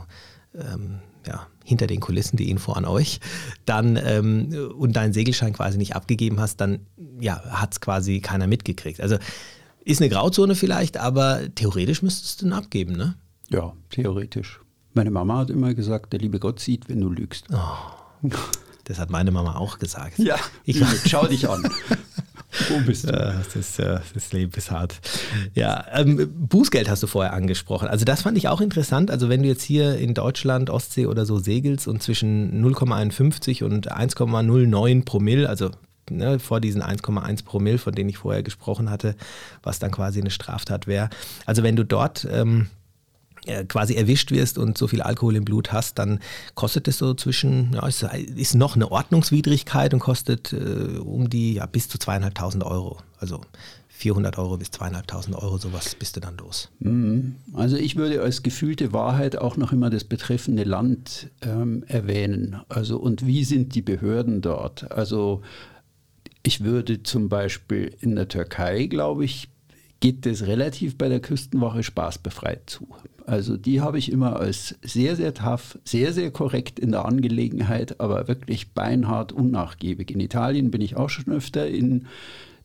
ähm, 0.53 0.99
ja, 1.27 1.47
hinter 1.63 1.87
den 1.87 1.99
Kulissen 1.99 2.37
die 2.37 2.49
Info 2.49 2.73
an 2.73 2.85
euch, 2.85 3.19
dann 3.65 3.99
ähm, 4.01 4.71
und 4.77 4.95
deinen 4.95 5.13
Segelschein 5.13 5.53
quasi 5.53 5.77
nicht 5.77 5.95
abgegeben 5.95 6.39
hast, 6.39 6.57
dann 6.57 6.81
ja, 7.19 7.41
hat 7.49 7.73
es 7.73 7.81
quasi 7.81 8.19
keiner 8.19 8.47
mitgekriegt. 8.47 9.01
Also 9.01 9.17
ist 9.83 10.01
eine 10.01 10.09
Grauzone 10.09 10.55
vielleicht, 10.55 10.97
aber 10.97 11.41
theoretisch 11.53 12.01
müsstest 12.01 12.41
du 12.41 12.47
ihn 12.47 12.53
abgeben, 12.53 12.93
ne? 12.93 13.15
Ja, 13.49 13.73
theoretisch. 13.89 14.59
Meine 14.93 15.11
Mama 15.11 15.39
hat 15.39 15.49
immer 15.49 15.73
gesagt, 15.73 16.13
der 16.13 16.19
liebe 16.19 16.39
Gott 16.39 16.59
sieht, 16.59 16.89
wenn 16.89 17.01
du 17.01 17.09
lügst. 17.09 17.47
Oh, 17.51 18.29
das 18.85 18.97
hat 18.97 19.09
meine 19.09 19.31
Mama 19.31 19.55
auch 19.55 19.77
gesagt. 19.77 20.17
Ja, 20.19 20.37
ich 20.63 20.81
schau 21.05 21.27
dich 21.27 21.49
an. 21.49 21.69
Wo 22.69 22.79
bist 22.85 23.07
du? 23.07 23.11
Das, 23.11 23.55
ist, 23.55 23.79
das 23.79 24.33
Leben 24.33 24.51
ist 24.55 24.71
hart. 24.71 24.99
Ja, 25.53 25.85
ähm, 25.93 26.31
Bußgeld 26.47 26.89
hast 26.89 27.03
du 27.03 27.07
vorher 27.07 27.33
angesprochen. 27.33 27.87
Also 27.87 28.05
das 28.05 28.21
fand 28.21 28.37
ich 28.37 28.47
auch 28.47 28.61
interessant. 28.61 29.11
Also 29.11 29.29
wenn 29.29 29.41
du 29.43 29.47
jetzt 29.47 29.63
hier 29.63 29.97
in 29.97 30.13
Deutschland, 30.13 30.69
Ostsee 30.69 31.05
oder 31.05 31.25
so 31.25 31.37
segelst 31.37 31.87
und 31.87 32.01
zwischen 32.01 32.63
0,51 32.63 33.63
und 33.63 33.91
1,09 33.91 35.05
Promille, 35.05 35.49
also 35.49 35.71
ne, 36.09 36.39
vor 36.39 36.61
diesen 36.61 36.81
1,1 36.81 37.45
Promille, 37.45 37.77
von 37.77 37.93
denen 37.93 38.09
ich 38.09 38.17
vorher 38.17 38.43
gesprochen 38.43 38.89
hatte, 38.89 39.15
was 39.63 39.79
dann 39.79 39.91
quasi 39.91 40.21
eine 40.21 40.31
Straftat 40.31 40.87
wäre. 40.87 41.09
Also 41.45 41.63
wenn 41.63 41.75
du 41.75 41.83
dort... 41.83 42.27
Ähm, 42.31 42.67
äh, 42.67 42.84
quasi 43.67 43.95
erwischt 43.95 44.31
wirst 44.31 44.57
und 44.57 44.77
so 44.77 44.87
viel 44.87 45.01
Alkohol 45.01 45.35
im 45.35 45.45
Blut 45.45 45.71
hast, 45.71 45.99
dann 45.99 46.19
kostet 46.53 46.87
es 46.87 46.97
so 46.97 47.13
zwischen, 47.13 47.73
ja, 47.73 47.87
ist, 47.87 48.03
ist 48.35 48.55
noch 48.55 48.75
eine 48.75 48.91
Ordnungswidrigkeit 48.91 49.93
und 49.93 49.99
kostet 49.99 50.53
äh, 50.53 50.97
um 50.99 51.29
die 51.29 51.53
ja, 51.55 51.65
bis 51.65 51.89
zu 51.89 51.97
zweieinhalbtausend 51.97 52.63
Euro. 52.63 52.97
Also 53.19 53.41
400 53.89 54.37
Euro 54.37 54.57
bis 54.57 54.71
zweieinhalbtausend 54.71 55.35
Euro, 55.37 55.57
sowas 55.57 55.95
bist 55.95 56.17
du 56.17 56.19
dann 56.19 56.37
los. 56.37 56.69
Mhm. 56.79 57.35
Also 57.53 57.77
ich 57.77 57.95
würde 57.95 58.21
als 58.21 58.43
gefühlte 58.43 58.91
Wahrheit 58.91 59.37
auch 59.37 59.55
noch 59.55 59.71
immer 59.71 59.89
das 59.89 60.03
betreffende 60.03 60.63
Land 60.63 61.29
ähm, 61.41 61.83
erwähnen. 61.87 62.57
Also 62.67 62.97
und 62.97 63.25
wie 63.25 63.45
sind 63.45 63.73
die 63.73 63.81
Behörden 63.81 64.41
dort? 64.41 64.91
Also 64.91 65.41
ich 66.43 66.63
würde 66.63 67.03
zum 67.03 67.29
Beispiel 67.29 67.95
in 68.01 68.15
der 68.15 68.27
Türkei, 68.27 68.85
glaube 68.87 69.23
ich, 69.23 69.49
geht 70.01 70.25
es 70.25 70.45
relativ 70.45 70.97
bei 70.97 71.07
der 71.07 71.21
Küstenwache 71.21 71.81
spaßbefreit 71.81 72.69
zu. 72.69 72.87
Also 73.25 73.57
die 73.57 73.81
habe 73.81 73.97
ich 73.97 74.11
immer 74.11 74.39
als 74.39 74.75
sehr, 74.83 75.15
sehr 75.15 75.33
tough, 75.33 75.79
sehr, 75.83 76.13
sehr 76.13 76.31
korrekt 76.31 76.79
in 76.79 76.91
der 76.91 77.05
Angelegenheit, 77.05 77.99
aber 77.99 78.27
wirklich 78.27 78.71
beinhart 78.73 79.31
unnachgiebig. 79.31 80.11
In 80.11 80.19
Italien 80.19 80.71
bin 80.71 80.81
ich 80.81 80.95
auch 80.95 81.09
schon 81.09 81.33
öfter 81.33 81.67
in 81.67 82.05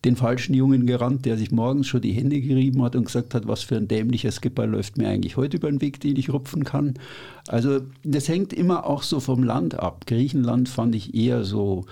den 0.04 0.16
falschen 0.16 0.54
Jungen 0.54 0.86
gerannt, 0.86 1.26
der 1.26 1.36
sich 1.36 1.50
morgens 1.50 1.86
schon 1.86 2.00
die 2.00 2.12
Hände 2.12 2.40
gerieben 2.40 2.82
hat 2.82 2.96
und 2.96 3.04
gesagt 3.04 3.34
hat, 3.34 3.46
was 3.46 3.62
für 3.62 3.76
ein 3.76 3.88
dämlicher 3.88 4.32
Skipper 4.32 4.66
läuft 4.66 4.96
mir 4.96 5.08
eigentlich 5.08 5.36
heute 5.36 5.58
über 5.58 5.70
den 5.70 5.82
Weg, 5.82 6.00
den 6.00 6.16
ich 6.16 6.32
rupfen 6.32 6.64
kann. 6.64 6.94
Also 7.48 7.80
das 8.02 8.28
hängt 8.28 8.52
immer 8.52 8.86
auch 8.86 9.02
so 9.02 9.20
vom 9.20 9.42
Land 9.42 9.78
ab. 9.78 10.06
Griechenland 10.06 10.68
fand 10.68 10.94
ich 10.94 11.14
eher 11.14 11.44
so 11.44 11.84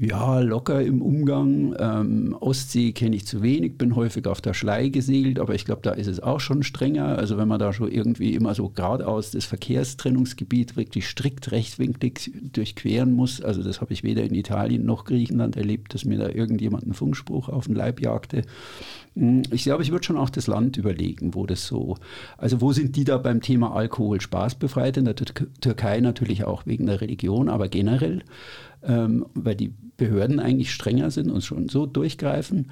ja, 0.00 0.40
locker 0.40 0.80
im 0.80 1.02
Umgang. 1.02 1.76
Ähm, 1.78 2.34
Ostsee 2.40 2.92
kenne 2.92 3.16
ich 3.16 3.26
zu 3.26 3.42
wenig, 3.42 3.76
bin 3.76 3.96
häufig 3.96 4.26
auf 4.26 4.40
der 4.40 4.54
Schlei 4.54 4.88
gesegelt, 4.88 5.38
aber 5.38 5.54
ich 5.54 5.66
glaube, 5.66 5.82
da 5.82 5.90
ist 5.90 6.06
es 6.06 6.20
auch 6.20 6.40
schon 6.40 6.62
strenger. 6.62 7.18
Also 7.18 7.36
wenn 7.36 7.48
man 7.48 7.58
da 7.58 7.74
schon 7.74 7.92
irgendwie 7.92 8.34
immer 8.34 8.54
so 8.54 8.70
geradeaus 8.70 9.30
das 9.32 9.44
Verkehrstrennungsgebiet 9.44 10.74
wirklich 10.74 11.06
strikt 11.06 11.52
rechtwinklig 11.52 12.32
durchqueren 12.50 13.12
muss, 13.12 13.42
also 13.42 13.62
das 13.62 13.82
habe 13.82 13.92
ich 13.92 14.02
weder 14.02 14.22
in 14.24 14.34
Italien 14.34 14.86
noch 14.86 15.04
Griechenland 15.04 15.58
erlebt, 15.58 15.92
dass 15.92 16.06
mir 16.06 16.16
da 16.18 16.30
irgendjemand 16.30 16.84
einen 16.84 16.94
Funkspruch 16.94 17.50
auf 17.50 17.66
den 17.66 17.74
Leib 17.74 18.00
jagte. 18.00 18.44
Hm, 19.16 19.42
ich 19.50 19.64
glaube, 19.64 19.82
ich 19.82 19.90
würde 19.90 20.04
schon 20.04 20.16
auch 20.16 20.30
das 20.30 20.46
Land 20.46 20.78
überlegen, 20.78 21.34
wo 21.34 21.44
das 21.44 21.66
so, 21.66 21.98
also 22.38 22.62
wo 22.62 22.72
sind 22.72 22.96
die 22.96 23.04
da 23.04 23.18
beim 23.18 23.42
Thema 23.42 23.74
Alkohol 23.74 24.22
spaßbefreit? 24.22 24.96
In 24.96 25.04
der 25.04 25.16
Türkei 25.16 26.00
natürlich 26.00 26.44
auch 26.44 26.64
wegen 26.64 26.86
der 26.86 27.02
Religion, 27.02 27.50
aber 27.50 27.68
generell 27.68 28.22
ähm, 28.82 29.26
weil 29.34 29.54
die 29.54 29.74
Behörden 29.96 30.40
eigentlich 30.40 30.72
strenger 30.72 31.10
sind 31.10 31.30
und 31.30 31.42
schon 31.42 31.68
so 31.68 31.86
durchgreifen. 31.86 32.70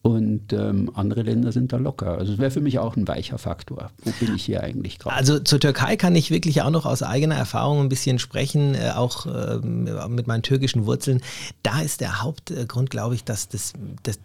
Und 0.00 0.52
ähm, 0.52 0.90
andere 0.94 1.22
Länder 1.22 1.50
sind 1.50 1.72
da 1.72 1.76
locker. 1.76 2.18
Also 2.18 2.32
es 2.32 2.38
wäre 2.38 2.52
für 2.52 2.60
mich 2.60 2.78
auch 2.78 2.96
ein 2.96 3.08
weicher 3.08 3.36
Faktor. 3.36 3.90
Wo 4.04 4.12
bin 4.20 4.34
ich 4.36 4.44
hier 4.44 4.62
eigentlich 4.62 4.98
gerade? 4.98 5.16
Also 5.16 5.40
zur 5.40 5.58
Türkei 5.58 5.96
kann 5.96 6.14
ich 6.14 6.30
wirklich 6.30 6.62
auch 6.62 6.70
noch 6.70 6.86
aus 6.86 7.02
eigener 7.02 7.34
Erfahrung 7.34 7.80
ein 7.80 7.88
bisschen 7.88 8.20
sprechen, 8.20 8.74
äh, 8.74 8.92
auch 8.94 9.26
äh, 9.26 9.58
mit 9.58 10.26
meinen 10.28 10.42
türkischen 10.42 10.86
Wurzeln. 10.86 11.20
Da 11.64 11.80
ist 11.80 12.00
der 12.00 12.22
Hauptgrund, 12.22 12.90
glaube 12.90 13.16
ich, 13.16 13.24
dass 13.24 13.48
das, 13.48 13.72
das, 14.04 14.20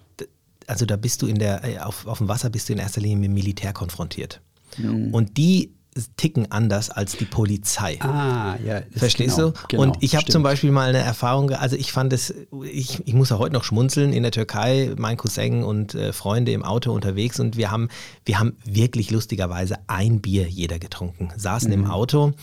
also 0.68 0.86
da 0.86 0.96
bist 0.96 1.24
du 1.24 1.28
in 1.28 1.40
der, 1.40 1.64
äh, 1.64 1.80
auf, 1.80 2.06
auf 2.06 2.20
dem 2.20 2.28
Wasser 2.28 2.52
bist 2.52 2.70
du 2.70 2.74
in 2.74 2.80
erster 2.80 3.02
Linie 3.02 3.18
mit 3.18 3.30
dem 3.30 3.34
Militär 3.34 3.74
konfrontiert. 3.74 4.42
Mhm. 4.78 5.14
Und 5.14 5.38
die 5.38 5.72
ticken 6.18 6.52
anders 6.52 6.90
als 6.90 7.18
die 7.18 7.26
Polizei. 7.26 8.00
Ah, 8.02 8.56
ja. 8.66 8.82
Verstehst 8.96 9.38
genau, 9.38 9.50
du? 9.50 9.60
Genau, 9.68 9.84
und 9.84 9.98
ich 10.02 10.16
habe 10.16 10.26
zum 10.26 10.44
Beispiel 10.44 10.72
mal 10.72 10.90
eine 10.90 11.00
Erfahrung, 11.00 11.52
also 11.52 11.76
ich 11.76 11.92
fand 11.92 12.14
es, 12.14 12.34
ich, 12.64 13.06
ich 13.06 13.14
muss 13.14 13.30
ja 13.30 13.38
heute 13.38 13.54
noch 13.54 13.64
schmunzeln, 13.64 14.14
in 14.14 14.24
der 14.24 14.32
Türkei, 14.32 14.94
mein 14.98 15.18
Cousin 15.18 15.64
und 15.64 15.96
äh, 15.96 16.14
Freunde 16.14 16.52
im 16.52 16.64
Auto 16.64 16.92
unterwegs 16.92 17.40
und 17.40 17.58
wir 17.58 17.72
haben, 17.72 17.90
wir 18.26 18.40
haben 18.40 18.58
wirklich 18.66 19.12
lustigerweise 19.12 19.78
ein 19.88 20.22
Bier 20.22 20.48
jeder 20.48 20.80
getrunken, 20.80 21.30
saßen 21.36 21.70
mhm. 21.70 21.86
im 21.86 21.92
Auto 21.92 22.34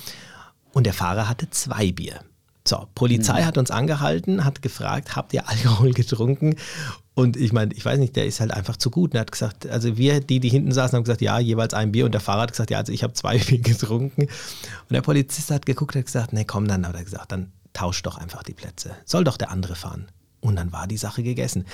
und 0.72 0.84
der 0.84 0.94
Fahrer 0.94 1.28
hatte 1.28 1.50
zwei 1.50 1.92
Bier. 1.92 2.20
So, 2.70 2.86
Polizei 2.94 3.40
mhm. 3.40 3.46
hat 3.46 3.58
uns 3.58 3.72
angehalten, 3.72 4.44
hat 4.44 4.62
gefragt, 4.62 5.16
habt 5.16 5.34
ihr 5.34 5.48
Alkohol 5.48 5.92
getrunken? 5.92 6.54
Und 7.14 7.36
ich 7.36 7.52
meine, 7.52 7.74
ich 7.74 7.84
weiß 7.84 7.98
nicht, 7.98 8.14
der 8.14 8.26
ist 8.26 8.38
halt 8.38 8.52
einfach 8.52 8.76
zu 8.76 8.92
gut. 8.92 9.10
Und 9.10 9.16
er 9.16 9.22
hat 9.22 9.32
gesagt, 9.32 9.66
also 9.66 9.96
wir, 9.96 10.20
die, 10.20 10.38
die 10.38 10.48
hinten 10.48 10.70
saßen, 10.70 10.96
haben 10.96 11.02
gesagt, 11.02 11.20
ja, 11.20 11.40
jeweils 11.40 11.74
ein 11.74 11.90
Bier. 11.90 12.04
Und 12.04 12.12
der 12.12 12.20
Fahrer 12.20 12.42
hat 12.42 12.52
gesagt, 12.52 12.70
ja, 12.70 12.78
also 12.78 12.92
ich 12.92 13.02
habe 13.02 13.12
zwei 13.12 13.38
Bier 13.48 13.58
getrunken. 13.58 14.22
Und 14.22 14.30
der 14.88 15.02
Polizist 15.02 15.50
hat 15.50 15.66
geguckt 15.66 15.96
und 15.96 16.02
hat 16.02 16.06
gesagt, 16.06 16.32
nee, 16.32 16.44
komm, 16.44 16.68
dann 16.68 16.86
hat 16.86 16.94
er 16.94 17.02
gesagt, 17.02 17.32
dann 17.32 17.50
tausch 17.72 18.04
doch 18.04 18.18
einfach 18.18 18.44
die 18.44 18.54
Plätze. 18.54 18.92
Soll 19.04 19.24
doch 19.24 19.36
der 19.36 19.50
andere 19.50 19.74
fahren. 19.74 20.06
Und 20.38 20.54
dann 20.54 20.70
war 20.70 20.86
die 20.86 20.96
Sache 20.96 21.24
gegessen. 21.24 21.64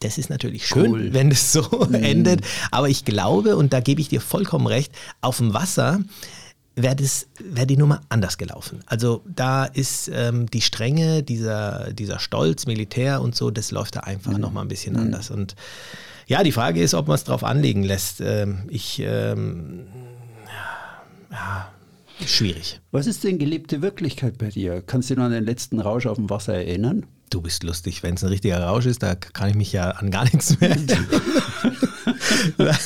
Das 0.00 0.18
ist 0.18 0.28
natürlich 0.28 0.66
schön, 0.66 0.90
cool. 0.90 1.14
wenn 1.14 1.30
es 1.30 1.54
so 1.54 1.86
mhm. 1.88 1.94
endet. 1.94 2.42
Aber 2.70 2.90
ich 2.90 3.06
glaube, 3.06 3.56
und 3.56 3.72
da 3.72 3.80
gebe 3.80 4.02
ich 4.02 4.10
dir 4.10 4.20
vollkommen 4.20 4.66
recht, 4.66 4.92
auf 5.22 5.38
dem 5.38 5.54
Wasser 5.54 6.00
wäre 6.76 6.96
wär 7.38 7.66
die 7.66 7.76
Nummer 7.76 8.00
anders 8.08 8.38
gelaufen. 8.38 8.80
Also 8.86 9.22
da 9.26 9.64
ist 9.64 10.10
ähm, 10.12 10.50
die 10.50 10.60
Strenge, 10.60 11.22
dieser, 11.22 11.92
dieser 11.92 12.18
Stolz, 12.18 12.66
Militär 12.66 13.22
und 13.22 13.36
so, 13.36 13.50
das 13.50 13.70
läuft 13.70 13.96
da 13.96 14.00
einfach 14.00 14.32
mhm. 14.32 14.40
nochmal 14.40 14.64
ein 14.64 14.68
bisschen 14.68 14.94
mhm. 14.94 15.02
anders. 15.02 15.30
Und 15.30 15.54
ja, 16.26 16.42
die 16.42 16.52
Frage 16.52 16.82
ist, 16.82 16.94
ob 16.94 17.06
man 17.06 17.14
es 17.16 17.24
drauf 17.24 17.44
anlegen 17.44 17.82
lässt. 17.82 18.20
Ähm, 18.20 18.64
ich, 18.68 19.00
ähm, 19.00 19.86
ja, 21.30 21.72
schwierig. 22.26 22.80
Was 22.90 23.06
ist 23.06 23.24
denn 23.24 23.38
gelebte 23.38 23.82
Wirklichkeit 23.82 24.38
bei 24.38 24.48
dir? 24.48 24.82
Kannst 24.82 25.10
du 25.10 25.14
dich 25.14 25.18
noch 25.18 25.26
an 25.26 25.32
den 25.32 25.44
letzten 25.44 25.80
Rausch 25.80 26.06
auf 26.06 26.16
dem 26.16 26.30
Wasser 26.30 26.54
erinnern? 26.54 27.06
Du 27.34 27.40
bist 27.40 27.64
lustig. 27.64 28.04
Wenn 28.04 28.14
es 28.14 28.22
ein 28.22 28.28
richtiger 28.28 28.62
Rausch 28.62 28.86
ist, 28.86 29.02
da 29.02 29.16
kann 29.16 29.48
ich 29.48 29.56
mich 29.56 29.72
ja 29.72 29.90
an 29.90 30.12
gar 30.12 30.22
nichts 30.22 30.60
mehr 30.60 30.70
erinnern. 30.70 31.04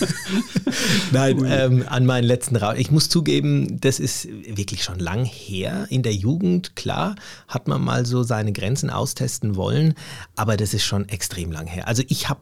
Nein, 1.12 1.45
ähm, 1.47 1.85
an 1.87 2.07
meinen 2.07 2.25
letzten 2.25 2.57
Rausch. 2.57 2.78
Ich 2.78 2.90
muss 2.90 3.11
zugeben, 3.11 3.78
das 3.78 4.00
ist 4.00 4.26
wirklich 4.26 4.85
schon 4.85 5.00
lang 5.00 5.26
her. 5.26 5.87
In 5.90 6.02
der 6.02 6.14
Jugend, 6.14 6.76
klar, 6.76 7.17
hat 7.47 7.69
man 7.69 7.85
mal 7.85 8.07
so 8.07 8.23
seine 8.23 8.55
Grenzen 8.55 8.88
austesten 8.88 9.55
wollen, 9.55 9.93
aber 10.35 10.57
das 10.57 10.73
ist 10.73 10.85
schon 10.85 11.07
extrem 11.11 11.52
lang 11.52 11.67
her. 11.67 11.87
Also 11.87 12.02
ich 12.09 12.31
habe 12.31 12.40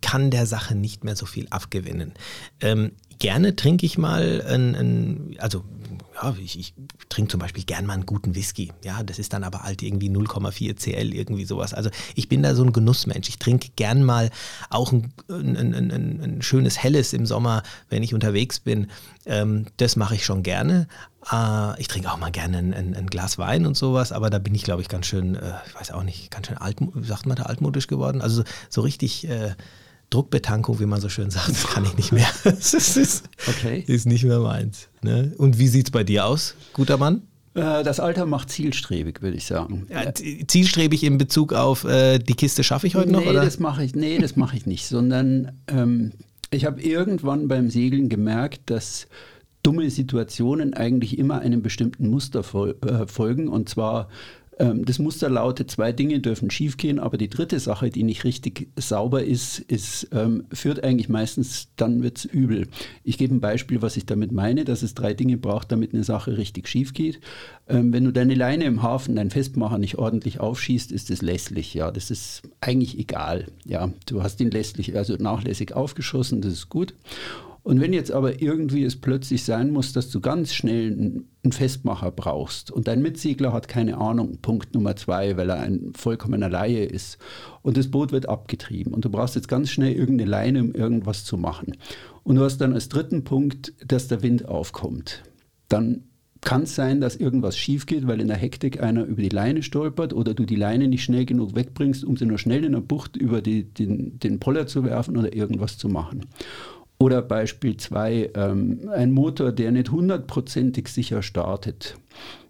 kann 0.00 0.32
der 0.32 0.46
Sache 0.46 0.74
nicht 0.74 1.04
mehr 1.04 1.14
so 1.14 1.26
viel 1.26 1.46
abgewinnen. 1.50 2.14
Ähm, 2.60 2.90
gerne 3.22 3.54
trinke 3.54 3.86
ich 3.86 3.98
mal 3.98 4.42
ein, 4.44 4.74
ein 4.74 5.36
also 5.38 5.62
ja, 6.14 6.34
ich, 6.42 6.58
ich 6.58 6.74
trinke 7.08 7.30
zum 7.30 7.38
Beispiel 7.38 7.62
gern 7.62 7.86
mal 7.86 7.94
einen 7.94 8.04
guten 8.04 8.34
Whisky. 8.34 8.72
Ja, 8.84 9.04
das 9.04 9.20
ist 9.20 9.32
dann 9.32 9.44
aber 9.44 9.62
halt 9.62 9.80
irgendwie 9.80 10.10
0,4 10.10 10.76
CL, 10.76 11.14
irgendwie 11.14 11.44
sowas. 11.44 11.72
Also 11.72 11.88
ich 12.16 12.28
bin 12.28 12.42
da 12.42 12.56
so 12.56 12.64
ein 12.64 12.72
Genussmensch. 12.72 13.28
Ich 13.28 13.38
trinke 13.38 13.68
gern 13.76 14.02
mal 14.02 14.30
auch 14.70 14.90
ein, 14.90 15.12
ein, 15.28 16.42
schönes 16.42 16.82
Helles 16.82 17.12
im 17.12 17.24
Sommer, 17.24 17.62
wenn 17.88 18.02
ich 18.02 18.12
unterwegs 18.12 18.58
bin. 18.58 18.90
Ähm, 19.24 19.66
das 19.76 19.94
mache 19.94 20.16
ich 20.16 20.24
schon 20.24 20.42
gerne. 20.42 20.88
Äh, 21.30 21.80
ich 21.80 21.86
trinke 21.86 22.10
auch 22.10 22.18
mal 22.18 22.32
gerne 22.32 22.58
ein, 22.58 22.74
ein, 22.74 23.06
Glas 23.06 23.38
Wein 23.38 23.66
und 23.66 23.76
sowas, 23.76 24.10
aber 24.10 24.30
da 24.30 24.40
bin 24.40 24.54
ich, 24.54 24.64
glaube 24.64 24.82
ich, 24.82 24.88
ganz 24.88 25.06
schön, 25.06 25.36
äh, 25.36 25.52
ich 25.68 25.74
weiß 25.76 25.92
auch 25.92 26.02
nicht, 26.02 26.32
ganz 26.32 26.48
schön 26.48 26.58
alt, 26.58 26.78
sagt 27.02 27.26
man 27.26 27.36
da 27.36 27.44
altmodisch 27.44 27.86
geworden. 27.86 28.20
Also 28.20 28.42
so 28.68 28.80
richtig. 28.80 29.28
Äh, 29.28 29.54
Druckbetankung, 30.12 30.80
wie 30.80 30.86
man 30.86 31.00
so 31.00 31.08
schön 31.08 31.30
sagt, 31.30 31.48
das 31.48 31.66
kann 31.66 31.84
ich 31.84 31.96
nicht 31.96 32.12
mehr. 32.12 32.28
Das 32.44 32.74
ist, 32.74 33.24
okay. 33.48 33.84
ist 33.86 34.06
nicht 34.06 34.24
mehr 34.24 34.40
meins. 34.40 34.88
Ne? 35.02 35.32
Und 35.38 35.58
wie 35.58 35.68
sieht 35.68 35.86
es 35.86 35.90
bei 35.90 36.04
dir 36.04 36.26
aus, 36.26 36.54
guter 36.72 36.98
Mann? 36.98 37.22
Äh, 37.54 37.82
das 37.82 38.00
Alter 38.00 38.26
macht 38.26 38.50
zielstrebig, 38.50 39.22
würde 39.22 39.36
ich 39.36 39.46
sagen. 39.46 39.86
Ja, 39.90 40.12
zielstrebig 40.14 41.04
in 41.04 41.18
Bezug 41.18 41.52
auf 41.52 41.84
äh, 41.84 42.18
die 42.18 42.34
Kiste 42.34 42.64
schaffe 42.64 42.86
ich 42.86 42.94
heute 42.94 43.10
nee, 43.10 43.16
noch? 43.16 43.26
Oder? 43.26 43.44
Das 43.44 43.58
mache 43.58 43.84
ich, 43.84 43.94
nee, 43.94 44.18
das 44.18 44.36
mache 44.36 44.56
ich 44.56 44.66
nicht, 44.66 44.86
sondern 44.86 45.52
ähm, 45.68 46.12
ich 46.50 46.64
habe 46.64 46.80
irgendwann 46.80 47.48
beim 47.48 47.70
Segeln 47.70 48.08
gemerkt, 48.08 48.62
dass 48.66 49.06
dumme 49.62 49.90
Situationen 49.90 50.74
eigentlich 50.74 51.18
immer 51.18 51.40
einem 51.40 51.62
bestimmten 51.62 52.08
Muster 52.08 52.42
fol 52.42 52.76
äh, 52.84 53.06
folgen 53.06 53.48
und 53.48 53.68
zwar 53.68 54.08
das 54.62 54.98
Muster 54.98 55.28
lautet, 55.28 55.70
zwei 55.70 55.92
Dinge 55.92 56.20
dürfen 56.20 56.50
schiefgehen, 56.50 56.98
aber 56.98 57.18
die 57.18 57.28
dritte 57.28 57.58
Sache, 57.58 57.90
die 57.90 58.02
nicht 58.02 58.24
richtig 58.24 58.68
sauber 58.76 59.24
ist, 59.24 59.58
ist 59.58 60.08
ähm, 60.12 60.44
führt 60.52 60.84
eigentlich 60.84 61.08
meistens, 61.08 61.68
dann 61.76 62.02
wird 62.02 62.18
es 62.18 62.24
übel. 62.26 62.68
Ich 63.02 63.18
gebe 63.18 63.34
ein 63.34 63.40
Beispiel, 63.40 63.82
was 63.82 63.96
ich 63.96 64.06
damit 64.06 64.30
meine, 64.30 64.64
dass 64.64 64.82
es 64.82 64.94
drei 64.94 65.14
Dinge 65.14 65.36
braucht, 65.36 65.72
damit 65.72 65.94
eine 65.94 66.04
Sache 66.04 66.36
richtig 66.36 66.68
schief 66.68 66.94
geht. 66.94 67.20
Ähm, 67.68 67.92
wenn 67.92 68.04
du 68.04 68.12
deine 68.12 68.34
Leine 68.34 68.64
im 68.64 68.82
Hafen, 68.82 69.16
dein 69.16 69.30
Festmacher 69.30 69.78
nicht 69.78 69.98
ordentlich 69.98 70.38
aufschießt, 70.38 70.92
ist 70.92 71.10
es 71.10 71.22
lässlich. 71.22 71.74
Ja, 71.74 71.90
das 71.90 72.10
ist 72.10 72.42
eigentlich 72.60 72.98
egal. 72.98 73.46
Ja, 73.64 73.92
du 74.06 74.22
hast 74.22 74.40
ihn 74.40 74.50
lässlich, 74.50 74.96
also 74.96 75.16
nachlässig 75.16 75.74
aufgeschossen, 75.74 76.40
das 76.40 76.52
ist 76.52 76.68
gut. 76.68 76.94
Und 77.64 77.80
wenn 77.80 77.92
jetzt 77.92 78.10
aber 78.10 78.42
irgendwie 78.42 78.82
es 78.82 79.00
plötzlich 79.00 79.44
sein 79.44 79.70
muss, 79.70 79.92
dass 79.92 80.10
du 80.10 80.20
ganz 80.20 80.52
schnell 80.52 80.92
einen 81.44 81.52
Festmacher 81.52 82.10
brauchst 82.10 82.72
und 82.72 82.88
dein 82.88 83.02
Mitsegler 83.02 83.52
hat 83.52 83.68
keine 83.68 83.98
Ahnung, 83.98 84.38
Punkt 84.42 84.74
Nummer 84.74 84.96
zwei, 84.96 85.36
weil 85.36 85.50
er 85.50 85.60
ein 85.60 85.92
vollkommener 85.94 86.48
Laie 86.48 86.84
ist 86.84 87.18
und 87.62 87.76
das 87.76 87.88
Boot 87.88 88.10
wird 88.10 88.28
abgetrieben 88.28 88.92
und 88.92 89.04
du 89.04 89.10
brauchst 89.10 89.36
jetzt 89.36 89.48
ganz 89.48 89.70
schnell 89.70 89.92
irgendeine 89.92 90.30
Leine, 90.30 90.60
um 90.60 90.74
irgendwas 90.74 91.24
zu 91.24 91.36
machen. 91.36 91.76
Und 92.24 92.36
du 92.36 92.42
hast 92.42 92.58
dann 92.58 92.72
als 92.72 92.88
dritten 92.88 93.22
Punkt, 93.22 93.72
dass 93.86 94.08
der 94.08 94.22
Wind 94.22 94.48
aufkommt. 94.48 95.22
Dann 95.68 96.04
kann 96.40 96.62
es 96.62 96.74
sein, 96.74 97.00
dass 97.00 97.14
irgendwas 97.14 97.56
schief 97.56 97.86
geht, 97.86 98.08
weil 98.08 98.20
in 98.20 98.26
der 98.26 98.36
Hektik 98.36 98.82
einer 98.82 99.04
über 99.04 99.22
die 99.22 99.28
Leine 99.28 99.62
stolpert 99.62 100.12
oder 100.12 100.34
du 100.34 100.44
die 100.44 100.56
Leine 100.56 100.88
nicht 100.88 101.04
schnell 101.04 101.24
genug 101.24 101.54
wegbringst, 101.54 102.04
um 102.04 102.16
sie 102.16 102.26
nur 102.26 102.38
schnell 102.38 102.64
in 102.64 102.72
der 102.72 102.80
Bucht 102.80 103.16
über 103.16 103.40
die, 103.40 103.62
den, 103.62 104.18
den 104.18 104.40
Poller 104.40 104.66
zu 104.66 104.84
werfen 104.84 105.16
oder 105.16 105.32
irgendwas 105.32 105.78
zu 105.78 105.88
machen. 105.88 106.26
Oder 107.02 107.20
Beispiel 107.20 107.76
2, 107.76 108.30
ähm, 108.34 108.88
ein 108.94 109.10
Motor, 109.10 109.50
der 109.50 109.72
nicht 109.72 109.90
hundertprozentig 109.90 110.86
sicher 110.86 111.20
startet. 111.20 111.96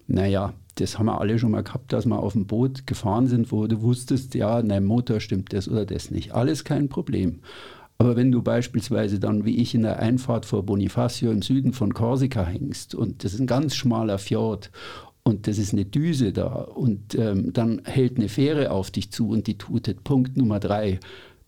Naja, 0.05 0.53
das 0.75 0.99
haben 0.99 1.07
wir 1.07 1.19
alle 1.19 1.39
schon 1.39 1.49
mal 1.49 1.63
gehabt, 1.63 1.91
dass 1.91 2.05
wir 2.05 2.19
auf 2.19 2.33
dem 2.33 2.45
Boot 2.45 2.85
gefahren 2.85 3.25
sind, 3.25 3.51
wo 3.51 3.65
du 3.65 3.81
wusstest, 3.81 4.35
ja, 4.35 4.61
dein 4.61 4.85
Motor 4.85 5.21
stimmt 5.21 5.53
das 5.53 5.67
oder 5.67 5.87
das 5.87 6.11
nicht. 6.11 6.35
Alles 6.35 6.63
kein 6.65 6.87
Problem. 6.87 7.39
Aber 7.97 8.15
wenn 8.15 8.31
du 8.31 8.43
beispielsweise 8.43 9.19
dann, 9.19 9.43
wie 9.43 9.57
ich, 9.57 9.73
in 9.73 9.81
der 9.81 9.97
Einfahrt 9.97 10.45
vor 10.45 10.63
Bonifacio 10.63 11.31
im 11.31 11.41
Süden 11.41 11.73
von 11.73 11.95
Korsika 11.95 12.45
hängst 12.45 12.93
und 12.93 13.23
das 13.23 13.33
ist 13.33 13.39
ein 13.39 13.47
ganz 13.47 13.73
schmaler 13.73 14.19
Fjord 14.19 14.69
und 15.23 15.47
das 15.47 15.57
ist 15.57 15.73
eine 15.73 15.85
Düse 15.85 16.31
da 16.31 16.45
und 16.45 17.15
ähm, 17.15 17.53
dann 17.53 17.81
hält 17.85 18.17
eine 18.17 18.29
Fähre 18.29 18.69
auf 18.69 18.91
dich 18.91 19.09
zu 19.09 19.29
und 19.29 19.47
die 19.47 19.57
tutet. 19.57 20.03
Punkt 20.03 20.37
Nummer 20.37 20.59
drei 20.59 20.99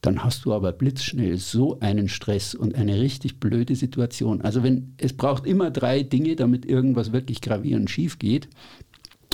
dann 0.02 0.24
hast 0.24 0.46
du 0.46 0.54
aber 0.54 0.72
blitzschnell 0.72 1.38
so 1.38 1.80
einen 1.80 2.10
Stress 2.10 2.54
und 2.54 2.76
eine 2.76 3.00
richtig 3.00 3.40
blöde 3.40 3.76
Situation. 3.76 4.42
Also 4.42 4.64
wenn 4.64 4.94
es 4.98 5.14
braucht 5.14 5.46
immer 5.46 5.72
drei 5.72 6.04
Dinge, 6.04 6.36
damit 6.36 6.66
irgendwas 6.66 7.12
wirklich 7.12 7.42
gravierend 7.42 7.90
schief 7.90 8.20
geht. 8.20 8.48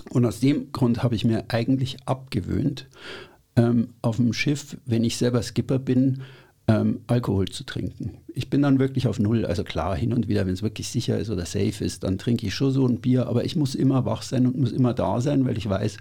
Und 0.10 0.26
aus 0.26 0.40
dem 0.40 0.72
Grund 0.72 1.04
habe 1.04 1.16
ich 1.16 1.26
mir 1.26 1.46
eigentlich 1.50 1.98
abgewöhnt, 2.06 2.88
ähm, 3.56 3.90
auf 4.02 4.16
dem 4.16 4.34
Schiff, 4.34 4.78
wenn 4.86 5.04
ich 5.04 5.18
selber 5.18 5.44
Skipper 5.44 5.80
bin, 5.80 6.22
ähm, 6.68 7.02
Alkohol 7.08 7.48
zu 7.50 7.64
trinken. 7.66 8.18
Ich 8.34 8.50
bin 8.50 8.62
dann 8.62 8.80
wirklich 8.80 9.08
auf 9.08 9.20
Null. 9.20 9.46
Also 9.46 9.64
klar, 9.64 9.96
hin 9.96 10.14
und 10.14 10.28
wieder, 10.28 10.46
wenn 10.46 10.54
es 10.54 10.64
wirklich 10.64 10.88
sicher 10.88 11.18
ist 11.20 11.30
oder 11.30 11.46
safe 11.46 11.84
ist, 11.84 12.04
dann 12.04 12.18
trinke 12.18 12.48
ich 12.48 12.54
schon 12.54 12.72
so 12.72 12.88
ein 12.88 13.02
Bier. 13.02 13.28
Aber 13.28 13.44
ich 13.44 13.56
muss 13.56 13.76
immer 13.76 14.06
wach 14.06 14.22
sein 14.22 14.48
und 14.48 14.58
muss 14.58 14.72
immer 14.72 14.94
da 14.94 15.22
sein, 15.22 15.46
weil 15.46 15.58
ich 15.58 15.68
weiß, 15.68 15.98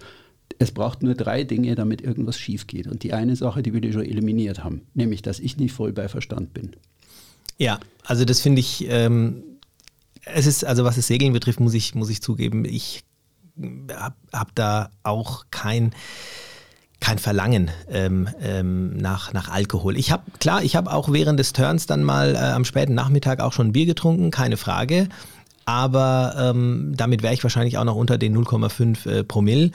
es 0.59 0.73
braucht 0.73 1.03
nur 1.03 1.15
drei 1.15 1.45
Dinge, 1.45 1.75
damit 1.75 2.01
irgendwas 2.01 2.39
schief 2.39 2.67
geht. 2.67 2.87
Und 2.87 3.03
die 3.03 3.13
eine 3.13 3.37
Sache, 3.37 3.63
die 3.63 3.73
wir 3.73 3.93
schon 3.93 4.05
eliminiert 4.05 4.63
haben, 4.63 4.83
nämlich, 4.95 5.23
dass 5.23 5.39
ich 5.39 5.57
nicht 5.57 5.73
voll 5.73 5.93
bei 5.93 6.09
Verstand 6.09 6.53
bin. 6.53 6.77
Ja, 7.59 7.79
also 8.05 8.25
das 8.25 8.41
finde 8.41 8.61
ich, 8.61 8.87
ähm, 8.89 9.43
es 10.25 10.47
ist, 10.47 10.65
also 10.65 10.85
was 10.85 10.97
das 10.97 11.07
Segeln 11.07 11.33
betrifft, 11.33 11.61
muss 11.61 11.75
ich, 11.75 11.95
muss 11.95 12.11
ich 12.11 12.23
zugeben, 12.23 12.65
ich 12.65 13.05
habe 13.93 14.17
hab 14.33 14.55
da 14.55 14.91
auch 15.03 15.47
kein 15.51 15.93
kein 17.01 17.19
Verlangen 17.19 17.71
ähm, 17.89 18.29
ähm, 18.43 18.97
nach, 18.99 19.33
nach 19.33 19.49
Alkohol. 19.49 19.97
Ich 19.97 20.13
habe, 20.13 20.23
klar, 20.39 20.63
ich 20.63 20.77
habe 20.77 20.93
auch 20.93 21.11
während 21.11 21.41
des 21.41 21.55
Turns 21.55 21.87
dann 21.87 22.05
mal 22.05 22.35
äh, 22.35 22.39
am 22.39 22.67
späten 22.67 22.95
Nachmittag 22.95 23.41
auch 23.41 23.55
schon 23.55 23.73
Bier 23.73 23.87
getrunken, 23.87 24.31
keine 24.31 24.59
Frage. 24.59 25.09
Aber 25.65 26.35
ähm, 26.37 26.93
damit 26.97 27.23
wäre 27.23 27.33
ich 27.33 27.43
wahrscheinlich 27.43 27.79
auch 27.79 27.85
noch 27.85 27.95
unter 27.95 28.19
den 28.19 28.37
0,5 28.37 29.09
äh, 29.09 29.25
Promille. 29.25 29.71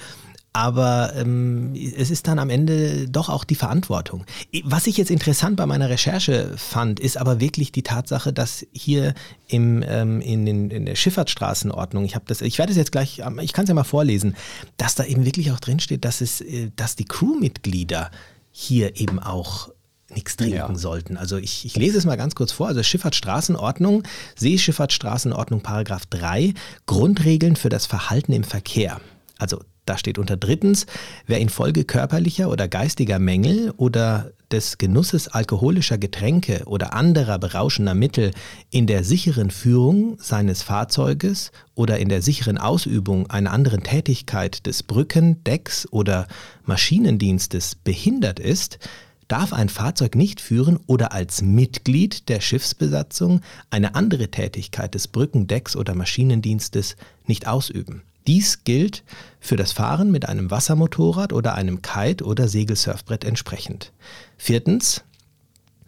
Aber 0.56 1.12
ähm, 1.18 1.74
es 1.76 2.10
ist 2.10 2.30
dann 2.30 2.40
am 2.40 2.50
Ende 2.50 3.10
doch 3.10 3.28
auch 3.28 3.44
die 3.44 3.56
Verantwortung. 3.56 4.24
Was 4.64 4.88
ich 4.88 4.96
jetzt 4.96 5.12
interessant 5.12 5.58
bei 5.58 5.66
meiner 5.66 5.90
Recherche 5.90 6.54
fand, 6.56 7.02
ist 7.02 7.18
aber 7.18 7.42
wirklich 7.42 7.74
die 7.74 7.84
Tatsache, 7.84 8.32
dass 8.32 8.66
hier 8.72 9.16
im, 9.50 9.84
ähm, 9.86 10.22
in, 10.22 10.46
den, 10.46 10.72
in 10.72 10.86
der 10.86 10.96
Schifffahrtsstraßenordnung, 10.96 12.06
ich 12.06 12.16
habe 12.16 12.24
das, 12.26 12.40
ich 12.40 12.58
werde 12.58 12.72
es 12.72 12.78
jetzt 12.78 12.94
gleich, 12.94 13.22
ich 13.42 13.52
kann 13.52 13.64
es 13.64 13.68
ja 13.68 13.76
mal 13.76 13.84
vorlesen, 13.84 14.38
dass 14.78 14.96
da 14.96 15.04
eben 15.04 15.26
wirklich 15.26 15.52
auch 15.52 15.60
drinsteht, 15.60 16.06
dass 16.06 16.22
es, 16.22 16.39
äh, 16.39 16.72
dass 16.78 16.96
die 16.96 17.04
Crewmitglieder 17.04 18.10
hier 18.50 18.96
eben 18.96 19.20
auch 19.20 19.72
nichts 20.10 20.38
trinken 20.38 20.56
ja. 20.56 20.76
sollten. 20.76 21.18
Also 21.18 21.36
ich, 21.36 21.65
ich, 21.65 21.76
lese 21.76 21.98
es 21.98 22.06
mal 22.06 22.15
ganz 22.15 22.34
kurz 22.34 22.54
vor. 22.54 22.68
Also 22.68 22.82
Schifffahrtsstraßenordnung, 22.82 24.04
Seeschifffahrtsstraßenordnung, 24.38 25.60
Paragraph 25.60 26.06
3, 26.06 26.54
Grundregeln 26.86 27.58
für 27.58 27.68
das 27.68 27.88
Verhalten 27.88 28.32
im 28.32 28.46
Verkehr. 28.46 29.02
Also 29.38 29.60
da 29.86 29.98
steht 29.98 30.17
unter 30.17 30.38
drittens, 30.38 30.86
wer 31.28 31.39
infolge 31.39 31.84
körperlicher 31.84 32.50
oder 32.50 32.67
geistiger 32.67 33.19
Mängel 33.19 33.71
oder 33.78 34.32
des 34.52 34.78
Genusses 34.78 35.28
alkoholischer 35.28 35.98
Getränke 35.98 36.63
oder 36.65 36.93
anderer 36.93 37.39
berauschender 37.39 37.93
Mittel 37.93 38.32
in 38.69 38.88
der 38.88 39.04
sicheren 39.04 39.52
Führung 39.52 40.17
seines 40.19 40.62
Fahrzeuges 40.62 41.52
oder 41.74 42.00
in 42.00 42.10
der 42.10 42.21
sicheren 42.21 42.58
Ausübung 42.58 43.30
einer 43.30 43.52
anderen 43.52 43.84
Tätigkeit 43.84 44.65
des 44.65 44.84
Brücken-, 44.84 45.43
Decks- 45.43 45.88
oder 45.91 46.28
Maschinendienstes 46.63 47.76
behindert 47.76 48.39
ist, 48.39 48.80
darf 49.28 49.54
ein 49.54 49.69
Fahrzeug 49.69 50.15
nicht 50.15 50.39
führen 50.39 50.80
oder 50.86 51.12
als 51.12 51.41
Mitglied 51.41 52.30
der 52.30 52.41
Schiffsbesatzung 52.41 53.41
eine 53.71 53.95
andere 53.95 54.30
Tätigkeit 54.30 54.93
des 54.93 55.08
Brücken-, 55.08 55.48
Decks- 55.48 55.76
oder 55.76 55.95
Maschinendienstes 55.95 56.95
nicht 57.26 57.48
ausüben. 57.48 58.04
Dies 58.28 58.64
gilt 58.64 59.04
für 59.40 59.56
das 59.56 59.72
Fahren 59.72 60.12
mit 60.12 60.28
einem 60.28 60.50
Wassermotorrad 60.52 61.34
oder 61.34 61.56
einem 61.56 61.82
Kite- 61.82 62.24
oder 62.24 62.48
Segelsurfbrett 62.48 63.24
entsprechend. 63.24 63.92
Viertens, 64.38 65.04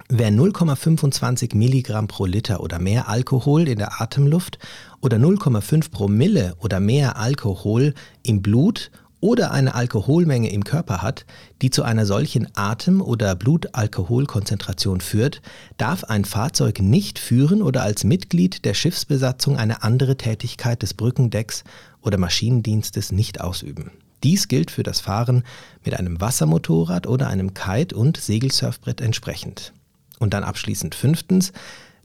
Wer 0.09 0.31
0,25 0.31 1.53
Milligramm 1.53 2.07
pro 2.07 2.25
Liter 2.25 2.61
oder 2.61 2.79
mehr 2.79 3.09
Alkohol 3.09 3.67
in 3.67 3.77
der 3.77 4.01
Atemluft 4.01 4.57
oder 5.01 5.17
0,5 5.17 5.91
Promille 5.91 6.55
oder 6.59 6.79
mehr 6.79 7.17
Alkohol 7.17 7.93
im 8.23 8.41
Blut 8.41 8.89
oder 9.19 9.51
eine 9.51 9.75
Alkoholmenge 9.75 10.49
im 10.51 10.63
Körper 10.63 11.01
hat, 11.01 11.25
die 11.61 11.71
zu 11.71 11.83
einer 11.83 12.05
solchen 12.05 12.47
Atem- 12.55 13.01
oder 13.01 13.35
Blutalkoholkonzentration 13.35 15.01
führt, 15.01 15.41
darf 15.77 16.03
ein 16.03 16.23
Fahrzeug 16.23 16.79
nicht 16.79 17.19
führen 17.19 17.61
oder 17.61 17.81
als 17.81 18.03
Mitglied 18.03 18.63
der 18.63 18.75
Schiffsbesatzung 18.75 19.57
eine 19.57 19.83
andere 19.83 20.15
Tätigkeit 20.17 20.81
des 20.83 20.93
Brückendecks 20.93 21.63
oder 22.07 22.17
Maschinendienstes 22.17 23.11
nicht 23.11 23.41
ausüben. 23.41 23.91
Dies 24.23 24.47
gilt 24.47 24.71
für 24.71 24.81
das 24.81 25.01
Fahren 25.01 25.43
mit 25.83 25.93
einem 25.93 26.19
Wassermotorrad 26.21 27.05
oder 27.05 27.27
einem 27.27 27.53
Kite- 27.53 27.95
und 27.95 28.17
Segelsurfbrett 28.17 29.01
entsprechend. 29.01 29.73
Und 30.17 30.33
dann 30.33 30.45
abschließend 30.45 30.95
fünftens, 30.95 31.51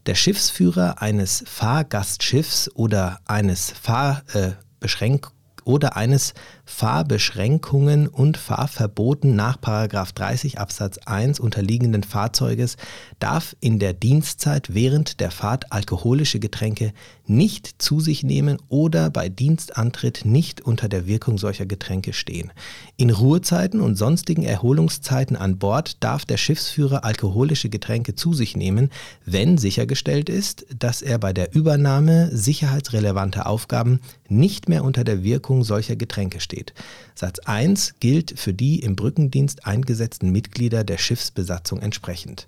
der 0.05 0.15
Schiffsführer 0.15 1.01
eines 1.01 1.43
Fahrgastschiffs 1.47 2.69
oder 2.75 3.21
eines 3.25 3.71
Fahrbeschränk 3.71 5.27
äh, 5.27 5.61
oder 5.63 5.95
eines 5.95 6.33
Fahrbeschränkungen 6.65 8.07
und 8.07 8.37
Fahrverboten 8.37 9.35
nach 9.35 9.57
30 9.57 10.59
Absatz 10.59 10.97
1 10.97 11.39
unterliegenden 11.41 12.03
Fahrzeuges 12.03 12.77
darf 13.19 13.55
in 13.59 13.79
der 13.79 13.93
Dienstzeit 13.93 14.73
während 14.73 15.19
der 15.19 15.29
Fahrt 15.29 15.73
alkoholische 15.73 16.39
Getränke 16.39 16.93
nicht 17.25 17.81
zu 17.81 17.99
sich 17.99 18.23
nehmen 18.23 18.57
oder 18.69 19.09
bei 19.09 19.27
Dienstantritt 19.27 20.25
nicht 20.25 20.61
unter 20.61 20.87
der 20.87 21.05
Wirkung 21.05 21.37
solcher 21.37 21.65
Getränke 21.65 22.13
stehen. 22.13 22.51
In 22.95 23.09
Ruhezeiten 23.09 23.81
und 23.81 23.95
sonstigen 23.95 24.43
Erholungszeiten 24.43 25.35
an 25.35 25.57
Bord 25.57 26.01
darf 26.01 26.25
der 26.25 26.37
Schiffsführer 26.37 27.03
alkoholische 27.03 27.69
Getränke 27.69 28.15
zu 28.15 28.33
sich 28.33 28.55
nehmen, 28.55 28.89
wenn 29.25 29.57
sichergestellt 29.57 30.29
ist, 30.29 30.65
dass 30.77 31.01
er 31.01 31.17
bei 31.17 31.33
der 31.33 31.53
Übernahme 31.53 32.29
sicherheitsrelevanter 32.35 33.47
Aufgaben 33.47 33.99
nicht 34.27 34.69
mehr 34.69 34.83
unter 34.83 35.03
der 35.03 35.23
Wirkung 35.23 35.63
solcher 35.63 35.95
Getränke 35.95 36.39
steht 36.39 36.52
steht. 36.53 36.73
Satz 37.15 37.39
1 37.39 37.95
gilt 37.99 38.39
für 38.39 38.53
die 38.53 38.79
im 38.79 38.95
Brückendienst 38.95 39.65
eingesetzten 39.65 40.31
Mitglieder 40.31 40.83
der 40.83 40.97
Schiffsbesatzung 40.97 41.79
entsprechend. 41.79 42.47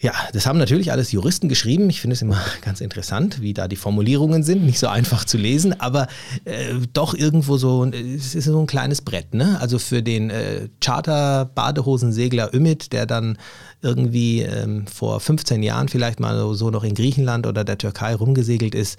Ja, 0.00 0.12
das 0.32 0.44
haben 0.44 0.58
natürlich 0.58 0.92
alles 0.92 1.12
Juristen 1.12 1.48
geschrieben. 1.48 1.88
Ich 1.88 2.00
finde 2.00 2.14
es 2.14 2.22
immer 2.22 2.38
ganz 2.62 2.80
interessant, 2.80 3.40
wie 3.40 3.54
da 3.54 3.68
die 3.68 3.76
Formulierungen 3.76 4.42
sind. 4.42 4.64
Nicht 4.64 4.78
so 4.78 4.88
einfach 4.88 5.24
zu 5.24 5.38
lesen, 5.38 5.80
aber 5.80 6.08
äh, 6.44 6.74
doch 6.92 7.14
irgendwo 7.14 7.56
so, 7.56 7.84
es 7.86 8.34
ist 8.34 8.44
so 8.44 8.60
ein 8.60 8.66
kleines 8.66 9.02
Brett. 9.02 9.34
Ne? 9.34 9.58
Also 9.60 9.78
für 9.78 10.02
den 10.02 10.30
äh, 10.30 10.68
Charter-Badehosensegler 10.80 12.52
Ümit, 12.52 12.92
der 12.92 13.06
dann 13.06 13.38
irgendwie 13.82 14.42
ähm, 14.42 14.86
vor 14.86 15.20
15 15.20 15.62
Jahren 15.62 15.88
vielleicht 15.88 16.20
mal 16.20 16.54
so 16.54 16.70
noch 16.70 16.84
in 16.84 16.94
Griechenland 16.94 17.46
oder 17.46 17.64
der 17.64 17.78
Türkei 17.78 18.14
rumgesegelt 18.14 18.74
ist, 18.74 18.98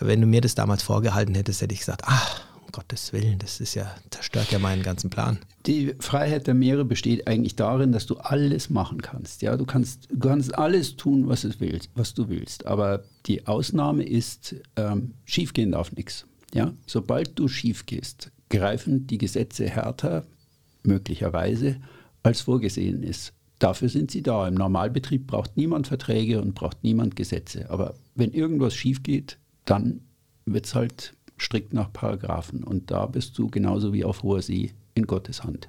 wenn 0.00 0.20
du 0.20 0.26
mir 0.26 0.40
das 0.40 0.54
damals 0.54 0.82
vorgehalten 0.82 1.34
hättest, 1.34 1.60
hätte 1.60 1.74
ich 1.74 1.80
gesagt, 1.80 2.02
ach, 2.06 2.40
Gottes 2.72 3.12
Willen, 3.12 3.38
das 3.38 3.60
ist 3.60 3.74
ja, 3.74 3.94
zerstört 4.10 4.50
ja 4.50 4.58
meinen 4.58 4.82
ganzen 4.82 5.10
Plan. 5.10 5.38
Die 5.66 5.94
Freiheit 6.00 6.46
der 6.46 6.54
Meere 6.54 6.84
besteht 6.84 7.26
eigentlich 7.26 7.56
darin, 7.56 7.92
dass 7.92 8.06
du 8.06 8.16
alles 8.16 8.70
machen 8.70 9.02
kannst. 9.02 9.42
Ja, 9.42 9.56
du 9.56 9.64
kannst, 9.64 10.08
du 10.10 10.28
kannst 10.28 10.56
alles 10.56 10.96
tun, 10.96 11.28
was, 11.28 11.44
es 11.44 11.60
willst, 11.60 11.90
was 11.94 12.14
du 12.14 12.28
willst. 12.28 12.66
Aber 12.66 13.04
die 13.26 13.46
Ausnahme 13.46 14.04
ist, 14.04 14.56
ähm, 14.76 15.14
schiefgehen 15.24 15.72
darf 15.72 15.92
nichts. 15.92 16.26
Ja, 16.54 16.72
sobald 16.86 17.38
du 17.38 17.48
schief 17.48 17.86
gehst, 17.86 18.32
greifen 18.48 19.06
die 19.06 19.18
Gesetze 19.18 19.68
härter, 19.68 20.24
möglicherweise, 20.82 21.76
als 22.22 22.40
vorgesehen 22.40 23.02
ist. 23.02 23.32
Dafür 23.58 23.88
sind 23.88 24.10
sie 24.10 24.22
da. 24.22 24.48
Im 24.48 24.54
Normalbetrieb 24.54 25.26
braucht 25.26 25.56
niemand 25.56 25.86
Verträge 25.86 26.40
und 26.40 26.54
braucht 26.54 26.82
niemand 26.82 27.14
Gesetze. 27.14 27.68
Aber 27.70 27.94
wenn 28.14 28.32
irgendwas 28.32 28.74
schief 28.74 29.02
geht, 29.02 29.38
dann 29.66 30.00
wird 30.46 30.66
es 30.66 30.74
halt 30.74 31.14
strikt 31.40 31.72
nach 31.72 31.92
Paragraphen. 31.92 32.62
Und 32.62 32.90
da 32.90 33.06
bist 33.06 33.36
du 33.38 33.48
genauso 33.48 33.92
wie 33.92 34.04
auf 34.04 34.22
hoher 34.22 34.42
See 34.42 34.72
in 34.94 35.06
Gottes 35.06 35.42
Hand. 35.42 35.68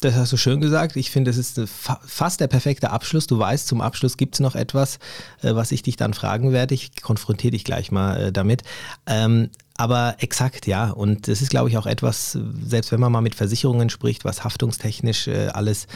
Das 0.00 0.14
hast 0.14 0.30
du 0.30 0.36
schön 0.36 0.60
gesagt. 0.60 0.96
Ich 0.96 1.10
finde, 1.10 1.30
das 1.30 1.38
ist 1.38 1.58
fast 1.68 2.40
der 2.40 2.48
perfekte 2.48 2.90
Abschluss. 2.90 3.26
Du 3.26 3.38
weißt, 3.38 3.66
zum 3.66 3.80
Abschluss 3.80 4.18
gibt 4.18 4.34
es 4.34 4.40
noch 4.40 4.54
etwas, 4.54 4.98
äh, 5.40 5.54
was 5.54 5.72
ich 5.72 5.82
dich 5.82 5.96
dann 5.96 6.12
fragen 6.12 6.52
werde. 6.52 6.74
Ich 6.74 7.00
konfrontiere 7.00 7.52
dich 7.52 7.64
gleich 7.64 7.90
mal 7.90 8.20
äh, 8.20 8.32
damit. 8.32 8.62
Ähm, 9.06 9.48
aber 9.78 10.16
exakt, 10.18 10.66
ja. 10.66 10.90
Und 10.90 11.28
das 11.28 11.40
ist, 11.40 11.50
glaube 11.50 11.70
ich, 11.70 11.78
auch 11.78 11.86
etwas, 11.86 12.38
selbst 12.62 12.92
wenn 12.92 13.00
man 13.00 13.12
mal 13.12 13.22
mit 13.22 13.34
Versicherungen 13.34 13.88
spricht, 13.88 14.24
was 14.24 14.44
haftungstechnisch 14.44 15.28
äh, 15.28 15.48
alles, 15.48 15.86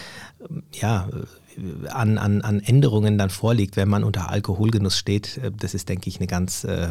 ja, 0.73 1.09
an, 1.89 2.19
an, 2.19 2.43
an 2.43 2.61
Änderungen 2.61 3.19
dann 3.19 3.31
vorliegt, 3.31 3.77
wenn 3.77 3.89
man 3.89 4.05
unter 4.05 4.31
Alkoholgenuss 4.31 4.99
steht. 4.99 5.39
Äh, 5.39 5.51
das 5.57 5.75
ist, 5.75 5.89
denke 5.89 6.09
ich, 6.09 6.19
eine 6.19 6.27
ganz, 6.27 6.65
äh, 6.65 6.89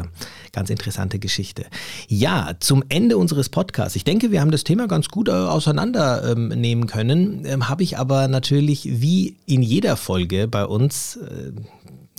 ganz 0.52 0.70
interessante 0.70 1.18
Geschichte. 1.18 1.66
Ja, 2.08 2.52
zum 2.60 2.84
Ende 2.88 3.16
unseres 3.16 3.48
Podcasts. 3.48 3.96
Ich 3.96 4.04
denke, 4.04 4.30
wir 4.30 4.40
haben 4.40 4.50
das 4.50 4.64
Thema 4.64 4.88
ganz 4.88 5.08
gut 5.08 5.28
äh, 5.28 5.32
auseinandernehmen 5.32 6.86
können. 6.86 7.44
Ähm, 7.44 7.68
Habe 7.68 7.82
ich 7.82 7.98
aber 7.98 8.28
natürlich 8.28 9.00
wie 9.00 9.36
in 9.46 9.62
jeder 9.62 9.96
Folge 9.96 10.48
bei 10.48 10.64
uns 10.64 11.18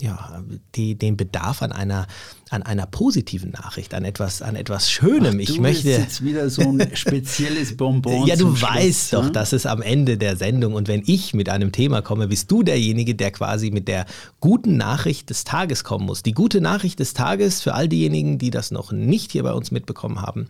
ja, 0.01 0.43
die, 0.75 0.95
den 0.95 1.15
Bedarf 1.15 1.61
an 1.61 1.71
einer, 1.71 2.07
an 2.49 2.63
einer 2.63 2.85
positiven 2.87 3.51
Nachricht, 3.51 3.93
an 3.93 4.03
etwas, 4.03 4.41
an 4.41 4.55
etwas 4.55 4.91
Schönem. 4.91 5.35
Ach, 5.35 5.39
ich 5.39 5.59
möchte 5.59 5.89
jetzt 5.89 6.23
wieder 6.23 6.49
so 6.49 6.61
ein 6.63 6.95
spezielles 6.95 7.77
Bonbon. 7.77 8.25
ja, 8.25 8.35
du 8.35 8.59
weißt 8.59 9.09
Schluss, 9.09 9.09
doch, 9.11 9.23
ne? 9.25 9.31
dass 9.31 9.53
es 9.53 9.65
am 9.65 9.81
Ende 9.81 10.17
der 10.17 10.35
Sendung 10.35 10.73
und 10.73 10.87
wenn 10.87 11.03
ich 11.05 11.33
mit 11.33 11.49
einem 11.49 11.71
Thema 11.71 12.01
komme, 12.01 12.27
bist 12.27 12.49
du 12.51 12.63
derjenige, 12.63 13.15
der 13.15 13.31
quasi 13.31 13.69
mit 13.69 13.87
der 13.87 14.05
guten 14.39 14.75
Nachricht 14.75 15.29
des 15.29 15.43
Tages 15.43 15.83
kommen 15.83 16.05
muss. 16.05 16.23
Die 16.23 16.33
gute 16.33 16.61
Nachricht 16.61 16.99
des 16.99 17.13
Tages 17.13 17.61
für 17.61 17.75
all 17.75 17.87
diejenigen, 17.87 18.39
die 18.39 18.49
das 18.49 18.71
noch 18.71 18.91
nicht 18.91 19.31
hier 19.31 19.43
bei 19.43 19.53
uns 19.53 19.71
mitbekommen 19.71 20.21
haben 20.21 20.47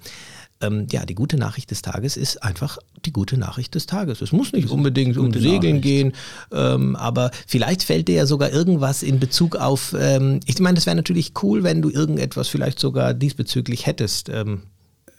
ähm, 0.61 0.87
ja, 0.91 1.05
die 1.05 1.15
gute 1.15 1.37
Nachricht 1.37 1.71
des 1.71 1.81
Tages 1.81 2.17
ist 2.17 2.43
einfach 2.43 2.77
die 3.05 3.11
gute 3.13 3.37
Nachricht 3.37 3.75
des 3.75 3.85
Tages. 3.85 4.21
Es 4.21 4.31
muss 4.31 4.53
nicht 4.53 4.69
unbedingt 4.69 5.17
um 5.17 5.31
Segeln 5.33 5.77
Nachricht. 5.77 5.81
gehen, 5.81 6.13
ähm, 6.51 6.95
aber 6.95 7.31
vielleicht 7.47 7.83
fällt 7.83 8.07
dir 8.07 8.15
ja 8.15 8.25
sogar 8.25 8.51
irgendwas 8.51 9.03
in 9.03 9.19
Bezug 9.19 9.55
auf, 9.55 9.95
ähm, 9.99 10.39
ich 10.45 10.59
meine, 10.59 10.75
das 10.75 10.85
wäre 10.85 10.95
natürlich 10.95 11.33
cool, 11.43 11.63
wenn 11.63 11.81
du 11.81 11.89
irgendetwas 11.89 12.47
vielleicht 12.47 12.79
sogar 12.79 13.13
diesbezüglich 13.13 13.85
hättest. 13.85 14.29
Ähm, 14.29 14.63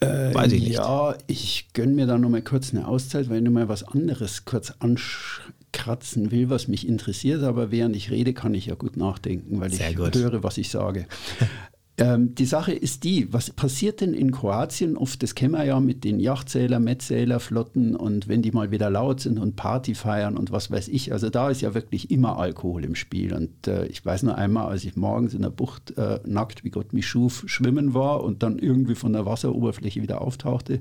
äh, 0.00 0.34
weiß 0.34 0.52
ich 0.52 0.62
nicht. 0.62 0.74
Ja, 0.74 1.14
ich 1.26 1.68
gönne 1.74 1.92
mir 1.92 2.06
da 2.06 2.18
nochmal 2.18 2.42
kurz 2.42 2.72
eine 2.72 2.88
Auszeit, 2.88 3.28
weil 3.28 3.38
ich 3.38 3.44
nochmal 3.44 3.68
was 3.68 3.84
anderes 3.84 4.44
kurz 4.44 4.72
ankratzen 4.80 6.30
will, 6.30 6.50
was 6.50 6.66
mich 6.68 6.88
interessiert, 6.88 7.42
aber 7.42 7.70
während 7.70 7.94
ich 7.94 8.10
rede, 8.10 8.32
kann 8.32 8.54
ich 8.54 8.66
ja 8.66 8.74
gut 8.74 8.96
nachdenken, 8.96 9.60
weil 9.60 9.72
Sehr 9.72 9.90
ich 9.90 9.96
gut. 9.96 10.14
höre, 10.16 10.42
was 10.42 10.58
ich 10.58 10.70
sage. 10.70 11.06
Ähm, 11.98 12.34
die 12.34 12.46
Sache 12.46 12.72
ist 12.72 13.04
die, 13.04 13.30
was 13.34 13.50
passiert 13.50 14.00
denn 14.00 14.14
in 14.14 14.30
Kroatien? 14.30 14.96
Oft, 14.96 15.22
das 15.22 15.34
kennen 15.34 15.52
wir 15.52 15.64
ja 15.64 15.78
mit 15.78 16.04
den 16.04 16.20
Yachtzähler, 16.20 16.80
Metzählerflotten 16.80 17.96
und 17.96 18.28
wenn 18.28 18.40
die 18.40 18.50
mal 18.50 18.70
wieder 18.70 18.88
laut 18.88 19.20
sind 19.20 19.38
und 19.38 19.56
Party 19.56 19.94
feiern 19.94 20.38
und 20.38 20.50
was 20.52 20.70
weiß 20.70 20.88
ich. 20.88 21.12
Also 21.12 21.28
da 21.28 21.50
ist 21.50 21.60
ja 21.60 21.74
wirklich 21.74 22.10
immer 22.10 22.38
Alkohol 22.38 22.84
im 22.84 22.94
Spiel. 22.94 23.34
Und 23.34 23.68
äh, 23.68 23.84
ich 23.86 24.04
weiß 24.04 24.22
nur 24.22 24.36
einmal, 24.36 24.68
als 24.68 24.84
ich 24.84 24.96
morgens 24.96 25.34
in 25.34 25.42
der 25.42 25.50
Bucht 25.50 25.96
äh, 25.98 26.20
nackt, 26.24 26.64
wie 26.64 26.70
Gott 26.70 26.94
mich 26.94 27.06
schuf, 27.06 27.44
schwimmen 27.46 27.92
war 27.92 28.24
und 28.24 28.42
dann 28.42 28.58
irgendwie 28.58 28.94
von 28.94 29.12
der 29.12 29.26
Wasseroberfläche 29.26 30.00
wieder 30.00 30.22
auftauchte, 30.22 30.80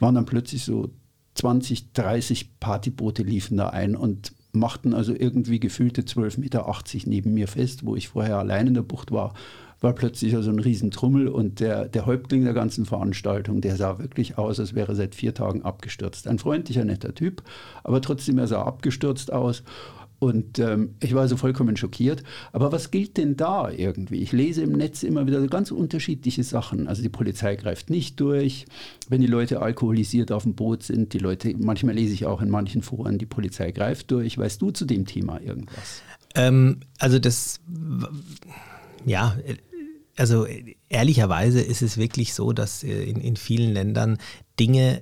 waren 0.00 0.16
dann 0.16 0.26
plötzlich 0.26 0.64
so 0.64 0.90
20, 1.34 1.92
30 1.92 2.58
Partyboote 2.58 3.22
liefen 3.22 3.56
da 3.56 3.68
ein 3.68 3.94
und 3.94 4.32
machten 4.52 4.94
also 4.94 5.14
irgendwie 5.14 5.60
gefühlte 5.60 6.02
12,80 6.02 6.40
Meter 6.40 6.66
neben 7.06 7.34
mir 7.34 7.48
fest, 7.48 7.84
wo 7.84 7.96
ich 7.96 8.08
vorher 8.08 8.38
allein 8.38 8.68
in 8.68 8.74
der 8.74 8.82
Bucht 8.82 9.12
war 9.12 9.34
war 9.80 9.94
plötzlich 9.94 10.32
so 10.32 10.50
ein 10.50 10.58
Riesentrummel 10.58 11.28
und 11.28 11.60
der, 11.60 11.86
der 11.88 12.06
Häuptling 12.06 12.44
der 12.44 12.52
ganzen 12.52 12.84
Veranstaltung, 12.84 13.60
der 13.60 13.76
sah 13.76 13.98
wirklich 13.98 14.36
aus, 14.36 14.60
als 14.60 14.74
wäre 14.74 14.92
er 14.92 14.94
seit 14.94 15.14
vier 15.14 15.34
Tagen 15.34 15.62
abgestürzt. 15.62 16.28
Ein 16.28 16.38
freundlicher, 16.38 16.84
netter 16.84 17.14
Typ, 17.14 17.42
aber 17.82 18.02
trotzdem, 18.02 18.38
er 18.38 18.46
sah 18.46 18.62
abgestürzt 18.62 19.32
aus. 19.32 19.62
Und 20.20 20.58
ähm, 20.58 20.96
ich 21.00 21.14
war 21.14 21.22
also 21.22 21.38
vollkommen 21.38 21.78
schockiert. 21.78 22.22
Aber 22.52 22.70
was 22.72 22.90
gilt 22.90 23.16
denn 23.16 23.38
da 23.38 23.70
irgendwie? 23.70 24.18
Ich 24.18 24.32
lese 24.32 24.62
im 24.62 24.72
Netz 24.72 25.02
immer 25.02 25.26
wieder 25.26 25.44
ganz 25.46 25.70
unterschiedliche 25.70 26.44
Sachen. 26.44 26.88
Also 26.88 27.00
die 27.00 27.08
Polizei 27.08 27.56
greift 27.56 27.88
nicht 27.88 28.20
durch, 28.20 28.66
wenn 29.08 29.22
die 29.22 29.26
Leute 29.26 29.62
alkoholisiert 29.62 30.30
auf 30.30 30.42
dem 30.42 30.54
Boot 30.54 30.82
sind. 30.82 31.14
Die 31.14 31.18
Leute, 31.18 31.54
manchmal 31.58 31.94
lese 31.94 32.12
ich 32.12 32.26
auch 32.26 32.42
in 32.42 32.50
manchen 32.50 32.82
Foren, 32.82 33.16
die 33.16 33.24
Polizei 33.24 33.72
greift 33.72 34.10
durch. 34.10 34.36
Weißt 34.36 34.60
du 34.60 34.70
zu 34.70 34.84
dem 34.84 35.06
Thema 35.06 35.40
irgendwas? 35.40 36.02
Ähm, 36.34 36.80
also 36.98 37.18
das, 37.18 37.60
ja, 39.06 39.38
also 40.16 40.46
ehrlicherweise 40.90 41.62
ist 41.62 41.80
es 41.80 41.96
wirklich 41.96 42.34
so, 42.34 42.52
dass 42.52 42.84
äh, 42.84 43.04
in, 43.04 43.16
in 43.16 43.36
vielen 43.36 43.72
Ländern 43.72 44.18
Dinge 44.58 45.00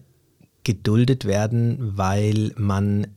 geduldet 0.62 1.24
werden, 1.24 1.96
weil 1.96 2.52
man 2.56 3.08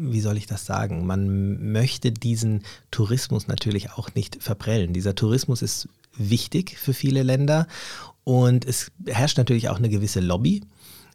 wie 0.00 0.20
soll 0.20 0.36
ich 0.36 0.46
das 0.46 0.66
sagen? 0.66 1.06
Man 1.06 1.72
möchte 1.72 2.10
diesen 2.10 2.62
Tourismus 2.90 3.48
natürlich 3.48 3.92
auch 3.92 4.14
nicht 4.14 4.42
verprellen. 4.42 4.92
Dieser 4.92 5.14
Tourismus 5.14 5.62
ist 5.62 5.88
wichtig 6.16 6.78
für 6.78 6.94
viele 6.94 7.22
Länder 7.22 7.66
und 8.24 8.64
es 8.64 8.90
herrscht 9.06 9.38
natürlich 9.38 9.68
auch 9.68 9.78
eine 9.78 9.88
gewisse 9.88 10.20
Lobby 10.20 10.62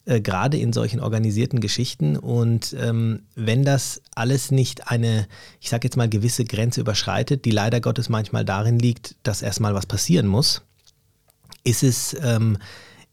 äh, 0.05 0.21
gerade 0.21 0.57
in 0.57 0.71
solchen 0.71 0.99
organisierten 0.99 1.59
Geschichten. 1.59 2.15
Und 2.15 2.75
ähm, 2.79 3.23
wenn 3.35 3.65
das 3.65 4.01
alles 4.13 4.51
nicht 4.51 4.87
eine, 4.91 5.27
ich 5.59 5.69
sage 5.69 5.87
jetzt 5.87 5.97
mal, 5.97 6.07
gewisse 6.07 6.45
Grenze 6.45 6.81
überschreitet, 6.81 7.43
die 7.43 7.51
leider 7.51 7.81
Gottes 7.81 8.07
manchmal 8.07 8.45
darin 8.45 8.77
liegt, 8.77 9.15
dass 9.23 9.41
erstmal 9.41 9.73
was 9.73 9.87
passieren 9.87 10.27
muss, 10.27 10.61
ist 11.63 11.81
es 11.81 12.15
ähm, 12.21 12.59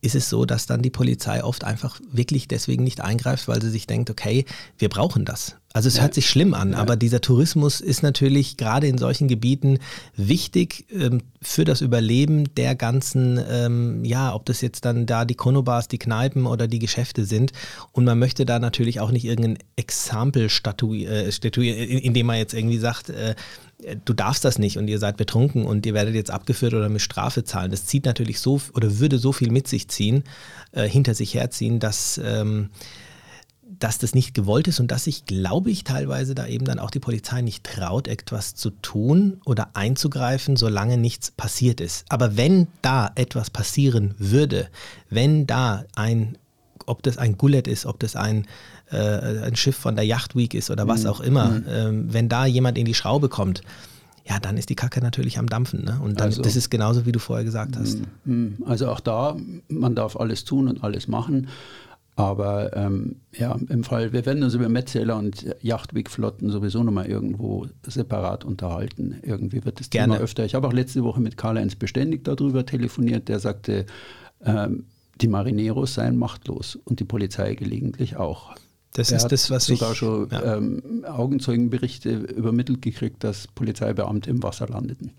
ist 0.03 0.17
es 0.17 0.29
so, 0.29 0.45
dass 0.45 0.67
dann 0.67 0.83
die 0.83 0.91
Polizei 0.91 1.43
oft 1.43 1.62
einfach 1.65 2.01
wirklich 2.11 2.49
deswegen 2.49 2.83
nicht 2.83 3.01
eingreift, 3.01 3.47
weil 3.47 3.62
sie 3.62 3.71
sich 3.71 3.87
denkt, 3.87 4.11
okay, 4.11 4.45
wir 4.77 4.88
brauchen 4.88 5.25
das. 5.25 5.57
Also 5.73 5.88
es 5.88 5.97
ja. 5.97 6.03
hört 6.03 6.12
sich 6.12 6.29
schlimm 6.29 6.55
an, 6.55 6.73
ja. 6.73 6.79
aber 6.79 6.97
dieser 6.97 7.21
Tourismus 7.21 7.81
ist 7.81 8.03
natürlich 8.03 8.57
gerade 8.57 8.88
in 8.88 8.99
solchen 8.99 9.29
Gebieten 9.29 9.79
wichtig 10.17 10.87
ähm, 10.93 11.23
für 11.41 11.65
das 11.65 11.81
Überleben 11.81 12.53
der 12.57 12.75
ganzen, 12.75 13.41
ähm, 13.49 14.05
ja, 14.05 14.35
ob 14.35 14.45
das 14.45 14.61
jetzt 14.61 14.85
dann 14.85 15.07
da 15.07 15.25
die 15.25 15.37
Konobars, 15.37 15.88
die 15.88 15.99
Kneipen 15.99 16.47
oder 16.47 16.67
die 16.67 16.81
Geschäfte 16.81 17.25
sind. 17.25 17.53
Und 17.93 18.05
man 18.05 18.19
möchte 18.19 18.45
da 18.45 18.59
natürlich 18.59 19.01
auch 19.01 19.12
nicht 19.12 19.25
irgendein 19.25 19.59
Exempel 19.77 20.51
statuieren, 20.51 21.15
äh, 21.15 21.33
statuieren 21.33 21.79
indem 21.79 22.27
man 22.27 22.37
jetzt 22.37 22.55
irgendwie 22.55 22.79
sagt, 22.79 23.09
äh, 23.09 23.35
du 24.05 24.12
darfst 24.12 24.45
das 24.45 24.59
nicht 24.59 24.79
und 24.79 24.88
ihr 24.88 24.99
seid 24.99 25.16
betrunken 25.16 25.64
und 25.64 25.87
ihr 25.87 25.95
werdet 25.95 26.14
jetzt 26.14 26.31
abgeführt 26.31 26.75
oder 26.75 26.88
mit 26.88 27.03
Strafe 27.03 27.45
zahlen. 27.45 27.71
Das 27.71 27.87
zieht 27.87 28.05
natürlich 28.05 28.40
so 28.40 28.61
oder 28.75 28.99
würde 28.99 29.18
so 29.18 29.33
viel 29.33 29.51
mit 29.51 29.68
sich 29.68 29.88
ziehen, 29.88 30.25
äh, 30.73 30.88
hinter 30.88 31.14
sich 31.14 31.35
herziehen, 31.35 31.81
dass, 31.81 32.21
ähm, 32.23 32.71
dass 33.79 33.99
das 33.99 34.14
nicht 34.14 34.35
gewollt 34.35 34.68
ist 34.68 34.81
und 34.81 34.90
dass 34.90 35.05
sich, 35.05 35.25
glaube 35.25 35.71
ich, 35.71 35.85
teilweise 35.85 36.35
da 36.35 36.47
eben 36.47 36.64
dann 36.64 36.79
auch 36.79 36.90
die 36.90 37.01
Polizei 37.01 37.40
nicht 37.40 37.64
traut, 37.64 38.07
etwas 38.07 38.55
zu 38.55 38.71
tun 38.71 39.40
oder 39.45 39.71
einzugreifen, 39.75 40.57
solange 40.57 40.99
nichts 40.99 41.31
passiert 41.31 41.81
ist. 41.81 42.05
Aber 42.09 42.37
wenn 42.37 42.68
da 42.83 43.11
etwas 43.14 43.51
passieren 43.51 44.14
würde, 44.18 44.68
wenn 45.11 45.47
da 45.47 45.85
ein 45.97 46.38
ob 46.87 47.03
das 47.03 47.18
ein 47.18 47.37
Gullet 47.37 47.68
ist, 47.68 47.87
ob 47.87 47.99
das 48.01 48.16
ein, 48.16 48.47
äh, 48.90 48.97
ein 48.97 49.57
Schiff 49.57 49.77
von 49.77 49.97
der 49.97 50.05
Yacht 50.05 50.37
Week 50.37 50.55
ist 50.55 50.71
oder 50.71 50.88
was 50.88 51.05
mhm. 51.05 51.11
auch 51.11 51.21
immer, 51.21 51.49
mhm. 51.49 51.64
ähm, 51.68 52.12
wenn 52.12 52.29
da 52.29 52.47
jemand 52.47 52.79
in 52.79 52.85
die 52.85 52.95
Schraube 52.95 53.29
kommt, 53.29 53.62
ja, 54.25 54.38
dann 54.38 54.57
ist 54.57 54.71
die 54.71 54.77
Kacke 54.77 55.01
natürlich 55.01 55.38
am 55.38 55.49
Dampfen. 55.49 55.85
Ne? 55.85 55.99
Und 56.03 56.21
dann, 56.21 56.29
also, 56.29 56.42
das 56.42 56.55
ist 56.55 56.71
genauso, 56.71 57.07
wie 57.07 57.12
du 57.12 57.18
vorher 57.18 57.45
gesagt 57.45 57.77
hast. 57.77 57.99
Mhm. 58.25 58.35
Mhm. 58.35 58.57
Also 58.66 58.88
auch 58.88 59.01
da, 59.01 59.37
man 59.68 59.95
darf 59.95 60.16
alles 60.16 60.45
tun 60.45 60.68
und 60.68 60.85
alles 60.85 61.09
machen. 61.09 61.49
Aber 62.14 62.77
ähm, 62.77 63.16
ja, 63.33 63.57
im 63.68 63.85
Fall, 63.85 64.12
wir 64.12 64.27
werden 64.27 64.42
uns 64.42 64.53
über 64.55 64.68
Metzeler 64.68 65.16
und 65.16 65.47
Yachtweg-Flotten 65.62 66.51
sowieso 66.51 66.83
nochmal 66.83 67.07
irgendwo 67.07 67.66
separat 67.87 68.45
unterhalten. 68.45 69.16
Irgendwie 69.23 69.64
wird 69.64 69.81
das 69.81 69.88
Gerne. 69.88 70.14
Thema 70.14 70.25
öfter. 70.25 70.45
Ich 70.45 70.55
habe 70.55 70.68
auch 70.68 70.75
letzte 70.75 71.05
Woche 71.05 71.21
mit 71.21 71.38
Karl-Heinz 71.38 71.75
Beständig 71.75 72.25
darüber 72.25 72.66
telefoniert, 72.66 73.29
der 73.29 73.38
sagte, 73.38 73.87
ähm, 74.45 74.85
die 75.23 75.29
Marineros 75.29 75.95
seien 75.95 76.17
machtlos 76.17 76.79
und 76.85 77.01
die 77.01 77.05
Polizei 77.05 77.55
gelegentlich 77.55 78.17
auch. 78.17 78.55
Das 78.95 79.11
er 79.11 79.19
ist 79.19 79.29
das, 79.29 79.51
was 79.51 79.65
sogar 79.65 79.93
ich, 79.93 79.99
schon 79.99 80.29
ja. 80.31 80.57
ähm, 80.57 81.05
Augenzeugenberichte 81.07 82.11
übermittelt 82.11 82.83
gekriegt, 82.83 83.25
dass 83.25 83.47
Polizeibeamte 83.47 84.29
im 84.29 84.43
Wasser 84.43 84.69
landeten, 84.69 85.13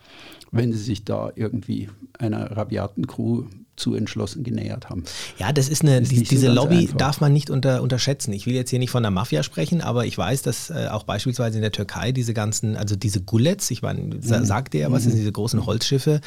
wenn 0.52 0.72
sie 0.72 0.78
sich 0.78 1.06
da 1.06 1.32
irgendwie 1.36 1.89
einer 2.20 2.52
rabiaten 2.56 3.08
Crew 3.08 3.46
zu 3.76 3.96
entschlossen 3.96 4.44
genähert 4.44 4.92
haben. 4.92 5.04
Ja, 5.39 5.52
das 5.52 5.68
ist 5.68 5.82
eine, 5.82 5.98
ist 5.98 6.12
die, 6.12 6.22
diese 6.24 6.48
so 6.48 6.54
Lobby 6.54 6.82
einfach. 6.82 6.98
darf 6.98 7.22
man 7.22 7.34
nicht 7.34 7.50
unter, 7.50 7.82
unterschätzen. 7.82 8.32
Ich 8.34 8.46
will 8.46 8.54
jetzt 8.54 8.70
hier 8.70 8.78
nicht 8.78 8.92
von 8.92 9.02
der 9.02 9.12
Mafia 9.12 9.42
sprechen, 9.42 9.82
aber 9.82 10.06
ich 10.06 10.16
weiß, 10.16 10.44
dass 10.44 10.70
äh, 10.70 10.89
auch 10.92 11.06
beispielsweise 11.06 11.58
in 11.58 11.63
der 11.63 11.72
Türkei 11.72 12.12
diese 12.12 12.36
ganzen, 12.36 12.78
also 12.78 12.96
diese 12.96 13.22
Gullets, 13.22 13.72
ich 13.72 13.82
meine, 13.82 14.02
mhm. 14.02 14.22
sagt 14.22 14.76
der, 14.76 14.92
was 14.92 15.06
mhm. 15.06 15.10
sind 15.10 15.20
diese 15.20 15.32
großen 15.32 15.66
Holzschiffe 15.66 16.22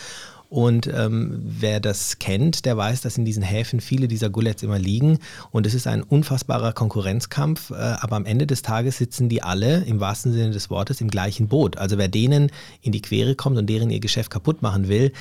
und 0.48 0.86
ähm, 0.86 1.40
wer 1.42 1.80
das 1.80 2.18
kennt, 2.18 2.64
der 2.66 2.76
weiß, 2.76 3.00
dass 3.00 3.18
in 3.18 3.24
diesen 3.24 3.42
Häfen 3.42 3.80
viele 3.80 4.06
dieser 4.06 4.30
Gullets 4.30 4.62
immer 4.62 4.78
liegen. 4.78 5.18
Und 5.50 5.66
es 5.66 5.74
ist 5.74 5.86
ein 5.86 6.02
unfassbarer 6.02 6.72
Konkurrenzkampf. 6.72 7.70
Äh, 7.70 7.74
aber 7.74 8.16
am 8.16 8.26
Ende 8.26 8.46
des 8.46 8.62
Tages 8.62 8.98
sitzen 8.98 9.28
die 9.28 9.42
alle 9.42 9.78
im 9.84 9.98
wahrsten 9.98 10.32
Sinne 10.32 10.52
des 10.52 10.70
Wortes 10.70 11.00
im 11.00 11.08
gleichen 11.08 11.48
Boot. 11.48 11.78
Also 11.78 11.98
wer 11.98 12.08
denen 12.08 12.52
in 12.80 12.92
die 12.92 13.02
Quere 13.02 13.34
kommt 13.34 13.58
und 13.58 13.68
deren 13.68 13.90
ihr 13.90 14.00
Geschäft 14.00 14.30
kaputt 14.30 14.62
machen 14.62 14.88
will, 14.88 15.12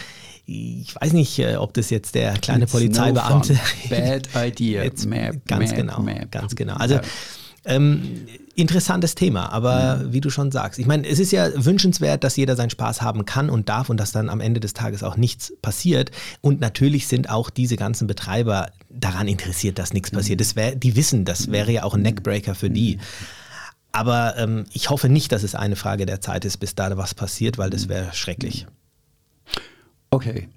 ich 0.46 0.94
weiß 0.96 1.14
nicht, 1.14 1.40
äh, 1.40 1.56
ob 1.56 1.74
das 1.74 1.90
jetzt 1.90 2.14
der 2.14 2.34
kleine 2.34 2.66
It's 2.66 2.72
Polizeibeamte. 2.72 3.54
No 3.54 3.60
Bad 3.90 4.30
idea. 4.36 4.84
Map, 5.08 5.46
ganz 5.48 5.72
map, 5.72 5.76
genau, 5.76 6.02
map. 6.02 6.32
ganz 6.32 6.56
genau. 6.56 6.76
Also 6.76 7.00
ähm, 7.66 8.28
interessantes 8.56 9.16
Thema, 9.16 9.52
aber 9.52 9.98
mhm. 9.98 10.14
wie 10.14 10.22
du 10.22 10.30
schon 10.30 10.52
sagst, 10.52 10.80
ich 10.80 10.86
meine, 10.86 11.08
es 11.08 11.20
ist 11.20 11.32
ja 11.32 11.50
wünschenswert, 11.56 12.24
dass 12.24 12.38
jeder 12.38 12.56
seinen 12.56 12.70
Spaß 12.70 13.02
haben 13.02 13.26
kann 13.26 13.50
und 13.50 13.70
darf 13.70 13.90
und 13.90 13.98
dass 13.98 14.12
dann 14.12 14.30
am 14.30 14.40
Ende 14.40 14.60
des 14.60 14.74
Tages 14.74 15.04
auch 15.04 15.18
nichts 15.18 15.54
passiert. 15.62 16.12
Und 16.42 16.62
natürlich 16.62 17.08
sind 17.08 17.30
auch 17.30 17.50
diese 17.50 17.76
ganzen 17.76 18.08
Betreiber 18.08 18.72
daran 18.90 19.28
interessiert, 19.28 19.78
dass 19.78 19.94
nichts 19.94 20.12
passiert. 20.12 20.40
Das 20.40 20.56
wär, 20.56 20.76
die 20.76 20.96
wissen, 20.96 21.26
das 21.26 21.52
wäre 21.52 21.72
ja 21.72 21.84
auch 21.84 21.96
ein 21.96 22.02
Neckbreaker 22.02 22.56
für 22.56 22.70
die. 22.70 23.00
Aber 23.92 24.38
ähm, 24.38 24.66
ich 24.74 24.90
hoffe 24.90 25.10
nicht, 25.10 25.32
dass 25.32 25.44
es 25.44 25.56
eine 25.56 25.76
Frage 25.76 26.06
der 26.06 26.22
Zeit 26.22 26.46
ist, 26.46 26.58
bis 26.58 26.76
da 26.76 26.96
was 26.98 27.14
passiert, 27.14 27.58
weil 27.58 27.70
das 27.70 27.88
wäre 27.88 28.14
schrecklich. 28.14 28.68
Okay, 30.12 30.48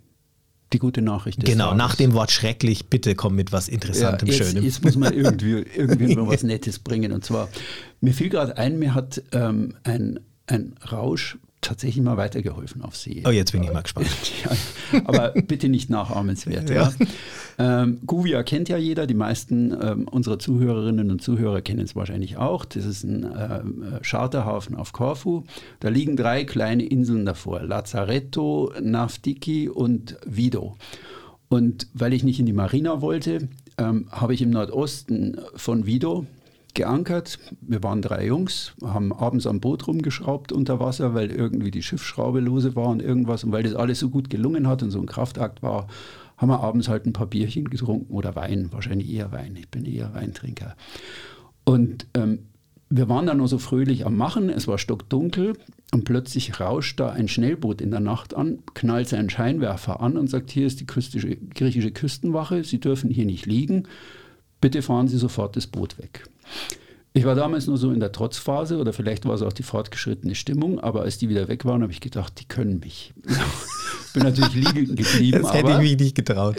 die 0.73 0.79
gute 0.79 1.03
Nachricht 1.03 1.43
ist. 1.43 1.47
Genau, 1.47 1.75
nach 1.75 1.95
dem 1.95 2.13
Wort 2.13 2.31
schrecklich, 2.31 2.87
bitte 2.87 3.15
komm 3.15 3.35
mit 3.35 3.53
was 3.53 3.69
Interessantem, 3.69 4.29
ja, 4.29 4.35
jetzt, 4.35 4.47
Schönem. 4.47 4.65
Jetzt 4.65 4.85
muss 4.85 4.97
man 4.97 5.13
irgendwie, 5.13 5.53
irgendwie 5.77 6.15
mal 6.15 6.27
was 6.27 6.43
Nettes 6.43 6.79
bringen. 6.79 7.13
Und 7.13 7.25
zwar, 7.25 7.49
mir 8.01 8.13
fiel 8.13 8.29
gerade 8.29 8.57
ein, 8.57 8.79
mir 8.79 8.95
hat 8.95 9.23
ähm, 9.33 9.75
ein, 9.85 10.21
ein 10.47 10.75
Rausch 10.91 11.39
tatsächlich 11.61 12.03
mal 12.05 12.17
weitergeholfen 12.17 12.83
auf 12.83 12.97
See. 12.97 13.23
Oh, 13.27 13.31
jetzt 13.31 13.53
bin 13.53 13.63
ich 13.63 13.73
mal 13.73 13.83
gespannt. 13.83 14.09
ja, 14.45 15.01
aber 15.05 15.33
bitte 15.33 15.69
nicht 15.69 15.91
nachahmenswert. 15.91 16.71
ja. 16.71 16.93
ja. 16.99 17.07
Ähm, 17.61 17.99
Guvia 18.07 18.45
kennt 18.45 18.69
ja 18.69 18.77
jeder, 18.77 19.09
die 19.09 19.15
meisten 19.15 19.77
ähm, 19.83 20.07
unserer 20.07 20.39
Zuhörerinnen 20.39 21.11
und 21.11 21.21
Zuhörer 21.21 21.61
kennen 21.61 21.81
es 21.81 21.97
wahrscheinlich 21.97 22.37
auch. 22.37 22.65
Das 22.65 22.85
ist 22.85 23.03
ein 23.03 23.25
äh, 23.25 24.01
Charterhafen 24.03 24.77
auf 24.77 24.93
Korfu. 24.93 25.43
Da 25.81 25.89
liegen 25.89 26.17
drei 26.17 26.45
kleine 26.45 26.85
Inseln 26.85 27.27
davor, 27.27 27.63
Lazzaretto, 27.63 28.73
Nafdiki 28.81 29.69
und 29.69 30.17
Vido. 30.25 30.77
Und 31.49 31.89
weil 31.95 32.13
ich 32.13 32.23
nicht 32.23 32.39
in 32.39 32.47
die 32.47 32.53
Marina 32.53 33.01
wollte, 33.01 33.49
ähm, 33.77 34.07
habe 34.11 34.35
ich 34.35 34.43
im 34.43 34.51
Nordosten 34.51 35.37
von 35.57 35.85
Vido, 35.85 36.27
geankert. 36.79 37.39
Wir 37.61 37.83
waren 37.83 38.01
drei 38.01 38.25
Jungs, 38.27 38.73
haben 38.83 39.13
abends 39.13 39.47
am 39.47 39.61
Boot 39.61 39.87
rumgeschraubt 39.87 40.53
unter 40.53 40.81
Wasser, 40.81 41.13
weil 41.13 41.31
irgendwie 41.31 41.71
die 41.71 41.83
Schiffsschraube 41.83 42.41
lose 42.41 42.75
war 42.75 42.89
und 42.89 43.03
irgendwas. 43.03 43.45
Und 43.45 43.53
weil 43.53 43.65
das 43.65 43.75
alles 43.75 43.99
so 43.99 44.09
gut 44.09 44.31
gelungen 44.31 44.67
hat 44.67 44.83
und 44.83 44.91
so 44.91 45.01
ein 45.01 45.07
Kraftakt 45.07 45.63
war, 45.63 45.89
haben 46.39 46.49
wir 46.49 46.61
abends 46.61 46.89
halt 46.89 47.05
ein 47.05 47.13
paar 47.13 47.27
Bierchen 47.27 47.69
getrunken 47.69 48.15
oder 48.15 48.37
Wein, 48.37 48.69
wahrscheinlich 48.73 49.11
eher 49.11 49.33
Wein. 49.33 49.57
Ich 49.57 49.69
bin 49.69 49.85
eher 49.85 50.15
Weintrinker. 50.15 50.77
Und 51.65 52.07
ähm, 52.15 52.39
wir 52.89 53.09
waren 53.09 53.27
dann 53.27 53.39
nur 53.39 53.49
so 53.49 53.59
fröhlich 53.59 54.07
am 54.07 54.17
Machen, 54.17 54.49
es 54.49 54.67
war 54.67 54.79
stockdunkel 54.79 55.55
und 55.93 56.05
plötzlich 56.05 56.59
rauscht 56.61 57.01
da 57.01 57.11
ein 57.11 57.29
Schnellboot 57.29 57.81
in 57.83 57.91
der 57.91 58.01
Nacht 58.01 58.35
an, 58.35 58.61
knallt 58.73 59.09
seinen 59.09 59.29
Scheinwerfer 59.29 60.01
an 60.01 60.17
und 60.17 60.31
sagt, 60.31 60.51
hier 60.51 60.67
ist 60.67 60.81
die 60.81 60.87
griechische 60.87 61.91
Küstenwache, 61.91 62.65
Sie 62.65 62.81
dürfen 62.81 63.11
hier 63.11 63.27
nicht 63.27 63.45
liegen, 63.45 63.89
bitte 64.61 64.81
fahren 64.81 65.09
Sie 65.09 65.19
sofort 65.19 65.57
das 65.57 65.67
Boot 65.67 65.99
weg. 65.99 66.25
Ich 67.15 67.25
war 67.25 67.35
damals 67.35 67.67
nur 67.67 67.79
so 67.79 67.91
in 67.91 68.01
der 68.01 68.13
Trotzphase 68.13 68.79
oder 68.79 68.93
vielleicht 68.93 69.25
war 69.25 69.35
es 69.35 69.43
auch 69.43 69.53
die 69.53 69.63
fortgeschrittene 69.63 70.35
Stimmung, 70.35 70.79
aber 70.79 71.03
als 71.03 71.19
die 71.19 71.29
wieder 71.29 71.49
weg 71.49 71.65
waren, 71.65 71.83
habe 71.83 71.93
ich 71.93 72.01
gedacht, 72.01 72.39
die 72.39 72.45
können 72.45 72.79
mich. 72.81 73.13
bin 74.15 74.23
natürlich 74.23 74.55
liegen 74.55 74.95
geblieben. 74.95 75.43
Das 75.43 75.53
hätte 75.53 75.71
ich 75.73 75.79
mich 75.79 75.99
nicht 75.99 76.15
getraut. 76.15 76.57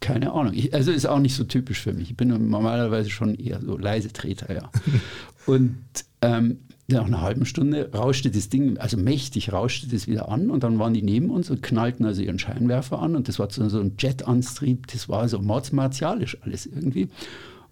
keine 0.00 0.32
Ahnung. 0.32 0.52
Ich, 0.54 0.72
also 0.74 0.92
ist 0.92 1.06
auch 1.06 1.18
nicht 1.18 1.34
so 1.34 1.44
typisch 1.44 1.80
für 1.80 1.92
mich. 1.92 2.10
Ich 2.10 2.16
bin 2.16 2.28
normalerweise 2.28 3.10
schon 3.10 3.34
eher 3.34 3.60
so 3.60 3.76
leise 3.76 4.12
Treter, 4.12 4.54
ja. 4.54 4.70
Und 5.46 5.78
ähm, 6.20 6.58
nach 6.86 7.04
einer 7.04 7.20
halben 7.20 7.44
Stunde 7.44 7.90
rauschte 7.92 8.30
das 8.30 8.48
Ding, 8.48 8.78
also 8.78 8.96
mächtig 8.96 9.52
rauschte 9.52 9.88
das 9.88 10.06
wieder 10.06 10.30
an 10.30 10.50
und 10.50 10.62
dann 10.62 10.78
waren 10.78 10.94
die 10.94 11.02
neben 11.02 11.28
uns 11.28 11.50
und 11.50 11.62
knallten 11.62 12.06
also 12.06 12.22
ihren 12.22 12.38
Scheinwerfer 12.38 12.98
an 12.98 13.14
und 13.14 13.28
das 13.28 13.38
war 13.38 13.50
so 13.50 13.62
ein 13.62 13.92
Jetanstrieb, 13.98 14.86
das 14.86 15.08
war 15.08 15.28
so 15.28 15.38
mordsmartialisch 15.38 16.38
alles 16.42 16.64
irgendwie 16.64 17.08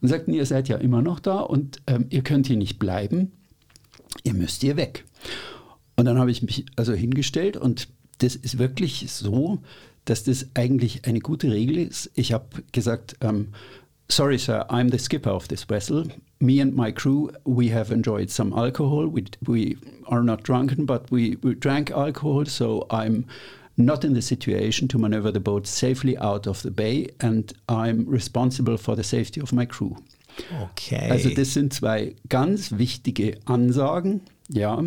und 0.01 0.09
sagten, 0.09 0.33
ihr 0.33 0.47
seid 0.47 0.69
ja 0.69 0.77
immer 0.77 1.03
noch 1.03 1.21
da 1.21 1.41
und 1.41 1.81
ähm, 1.87 2.07
ihr 2.11 2.23
könnt 2.23 2.47
hier 2.47 2.57
nicht 2.57 2.79
bleiben, 2.79 3.33
ihr 4.25 4.35
müsst 4.35 4.63
hier 4.63 4.77
weg. 4.77 5.05
Und 5.97 6.05
dann 6.05 6.19
habe 6.19 6.31
ich 6.31 6.43
mich 6.43 6.67
also 6.77 6.93
hingestellt 6.93 7.57
und 7.57 7.89
das 8.19 8.37
ist 8.37 8.59
wirklich 8.59 9.11
so, 9.11 9.59
dass 10.05 10.25
das 10.25 10.47
eigentlich 10.55 11.07
eine 11.07 11.21
gute 11.21 11.51
Regel 11.51 11.79
ist. 11.79 12.11
Ich 12.15 12.33
habe 12.33 12.47
gesagt, 12.73 13.17
ähm, 13.21 13.49
sorry 14.09 14.39
sir, 14.39 14.71
I'm 14.71 14.91
the 14.91 14.99
skipper 14.99 15.35
of 15.35 15.49
this 15.49 15.69
vessel. 15.69 16.05
Me 16.39 16.61
and 16.61 16.77
my 16.77 16.93
crew, 16.93 17.31
we 17.45 17.75
have 17.75 17.93
enjoyed 17.93 18.31
some 18.31 18.55
alcohol. 18.55 19.11
We, 19.13 19.25
we 19.47 19.77
are 20.05 20.23
not 20.23 20.47
drunken, 20.47 20.87
but 20.87 21.11
we, 21.11 21.37
we 21.43 21.55
drank 21.55 21.91
alcohol, 21.91 22.47
so 22.47 22.87
I'm 22.91 23.25
not 23.77 24.05
in 24.05 24.15
the 24.15 24.23
situation 24.23 24.89
to 24.89 24.99
maneuver 24.99 25.33
the 25.33 25.41
boat 25.41 25.67
safely 25.67 26.19
out 26.19 26.47
of 26.47 26.63
the 26.63 26.71
bay 26.71 27.09
and 27.21 27.53
I'm 27.69 28.07
responsible 28.09 28.79
for 28.79 28.97
the 28.97 29.03
safety 29.03 29.41
of 29.41 29.53
my 29.53 29.67
crew. 29.67 29.97
Okay. 30.71 31.11
Also 31.11 31.31
das 31.31 31.55
sind 31.55 31.73
zwei 31.73 32.15
ganz 32.29 32.79
wichtige 32.79 33.39
Ansagen. 33.45 34.23
Ja, 34.49 34.83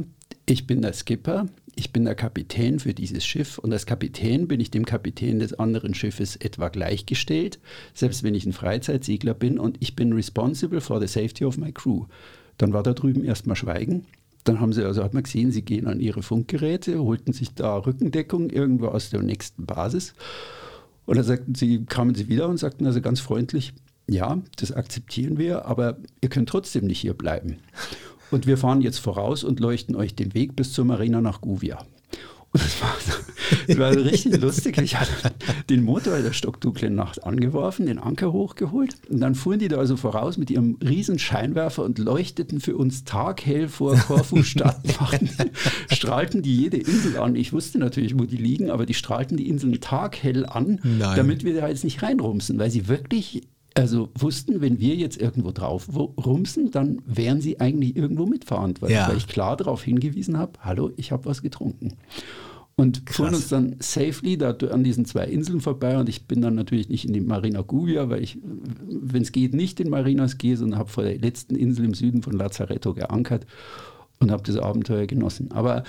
ich 0.45 0.67
bin 0.67 0.81
der 0.81 0.93
Skipper, 0.93 1.47
ich 1.75 1.91
bin 1.91 2.05
der 2.05 2.15
Kapitän 2.15 2.79
für 2.79 2.93
dieses 2.93 3.25
Schiff 3.25 3.57
und 3.57 3.71
als 3.71 3.85
Kapitän 3.85 4.47
bin 4.47 4.59
ich 4.59 4.71
dem 4.71 4.85
Kapitän 4.85 5.39
des 5.39 5.53
anderen 5.53 5.93
Schiffes 5.93 6.35
etwa 6.35 6.69
gleichgestellt, 6.69 7.59
selbst 7.93 8.23
wenn 8.23 8.35
ich 8.35 8.45
ein 8.45 8.53
Freizeitsegler 8.53 9.33
bin 9.33 9.59
und 9.59 9.77
ich 9.79 9.95
bin 9.95 10.13
responsible 10.13 10.81
for 10.81 10.99
the 10.99 11.07
safety 11.07 11.45
of 11.45 11.57
my 11.57 11.71
crew. 11.71 12.05
Dann 12.57 12.73
war 12.73 12.83
da 12.83 12.93
drüben 12.93 13.23
erstmal 13.23 13.55
Schweigen 13.55 14.05
dann 14.43 14.59
haben 14.59 14.73
sie, 14.73 14.83
also 14.83 15.03
hat 15.03 15.13
man 15.13 15.23
gesehen, 15.23 15.51
sie 15.51 15.61
gehen 15.61 15.87
an 15.87 15.99
ihre 15.99 16.23
Funkgeräte, 16.23 16.99
holten 16.99 17.33
sich 17.33 17.53
da 17.53 17.77
Rückendeckung 17.77 18.49
irgendwo 18.49 18.87
aus 18.87 19.09
der 19.09 19.21
nächsten 19.21 19.65
Basis. 19.65 20.13
Und 21.05 21.17
dann 21.17 21.25
sagten 21.25 21.55
sie, 21.55 21.85
kamen 21.85 22.15
sie 22.15 22.29
wieder 22.29 22.47
und 22.47 22.57
sagten 22.57 22.85
also 22.85 23.01
ganz 23.01 23.19
freundlich, 23.19 23.73
ja, 24.07 24.41
das 24.57 24.71
akzeptieren 24.71 25.37
wir, 25.37 25.65
aber 25.65 25.97
ihr 26.21 26.29
könnt 26.29 26.49
trotzdem 26.49 26.85
nicht 26.85 26.99
hier 26.99 27.13
bleiben. 27.13 27.57
Und 28.31 28.47
wir 28.47 28.57
fahren 28.57 28.81
jetzt 28.81 28.99
voraus 28.99 29.43
und 29.43 29.59
leuchten 29.59 29.95
euch 29.95 30.15
den 30.15 30.33
Weg 30.33 30.55
bis 30.55 30.73
zur 30.73 30.85
Marina 30.85 31.21
nach 31.21 31.41
Guvia. 31.41 31.85
Und 32.51 32.63
das 32.63 32.81
war, 32.81 32.95
das 33.67 33.77
war 33.77 33.91
richtig 33.91 34.41
lustig. 34.41 34.77
Ich 34.79 34.99
hatte 34.99 35.11
den 35.69 35.83
Motor 35.83 36.17
in 36.17 36.23
der 36.23 36.33
stockdunklen 36.33 36.95
Nacht 36.95 37.23
angeworfen, 37.23 37.85
den 37.85 37.99
Anker 37.99 38.33
hochgeholt 38.33 38.95
und 39.07 39.19
dann 39.19 39.35
fuhren 39.35 39.59
die 39.59 39.67
da 39.67 39.77
also 39.77 39.97
voraus 39.97 40.37
mit 40.37 40.49
ihrem 40.49 40.77
riesen 40.83 41.19
Scheinwerfer 41.19 41.83
und 41.83 41.99
leuchteten 41.99 42.59
für 42.59 42.75
uns 42.75 43.03
taghell 43.03 43.67
vor 43.67 43.95
Korfu 43.95 44.41
Stadt, 44.43 44.81
strahlten 45.91 46.41
die 46.41 46.55
jede 46.55 46.77
Insel 46.77 47.17
an. 47.17 47.35
Ich 47.35 47.53
wusste 47.53 47.77
natürlich, 47.77 48.17
wo 48.17 48.25
die 48.25 48.37
liegen, 48.37 48.71
aber 48.71 48.87
die 48.87 48.95
strahlten 48.95 49.37
die 49.37 49.47
Inseln 49.47 49.79
taghell 49.79 50.45
an, 50.45 50.79
Nein. 50.83 51.15
damit 51.15 51.43
wir 51.43 51.53
da 51.53 51.67
jetzt 51.67 51.83
nicht 51.83 52.01
reinrumsen, 52.01 52.57
weil 52.57 52.71
sie 52.71 52.87
wirklich 52.87 53.43
also 53.79 54.09
wussten, 54.13 54.61
wenn 54.61 54.79
wir 54.79 54.95
jetzt 54.95 55.19
irgendwo 55.19 55.51
drauf 55.51 55.87
rumsen, 55.95 56.69
dann 56.71 57.01
wären 57.05 57.39
sie 57.39 57.59
eigentlich 57.59 57.95
irgendwo 57.95 58.25
mitverantwortlich, 58.25 58.97
ja. 58.97 59.07
weil 59.07 59.17
ich 59.17 59.27
klar 59.27 59.55
darauf 59.55 59.83
hingewiesen 59.83 60.37
habe, 60.37 60.53
hallo, 60.61 60.91
ich 60.97 61.11
habe 61.11 61.25
was 61.25 61.41
getrunken. 61.41 61.93
Und 62.75 63.05
Krass. 63.05 63.15
fuhren 63.15 63.35
uns 63.35 63.47
dann 63.49 63.75
safely 63.79 64.37
da 64.37 64.51
an 64.51 64.83
diesen 64.83 65.05
zwei 65.05 65.25
Inseln 65.25 65.61
vorbei 65.61 65.97
und 65.97 66.07
ich 66.09 66.27
bin 66.27 66.41
dann 66.41 66.55
natürlich 66.55 66.89
nicht 66.89 67.05
in 67.05 67.13
die 67.13 67.21
Marina 67.21 67.61
Guvia, 67.61 68.09
weil 68.09 68.21
ich, 68.21 68.37
wenn 68.87 69.21
es 69.21 69.31
geht, 69.31 69.53
nicht 69.53 69.79
in 69.79 69.89
Marinas 69.89 70.37
gehe, 70.37 70.55
sondern 70.55 70.79
habe 70.79 70.89
vor 70.89 71.03
der 71.03 71.17
letzten 71.17 71.55
Insel 71.55 71.85
im 71.85 71.93
Süden 71.93 72.21
von 72.21 72.33
Lazzaretto 72.33 72.93
geankert 72.93 73.45
und 74.19 74.31
habe 74.31 74.43
das 74.43 74.57
Abenteuer 74.57 75.07
genossen. 75.07 75.51
Aber 75.51 75.83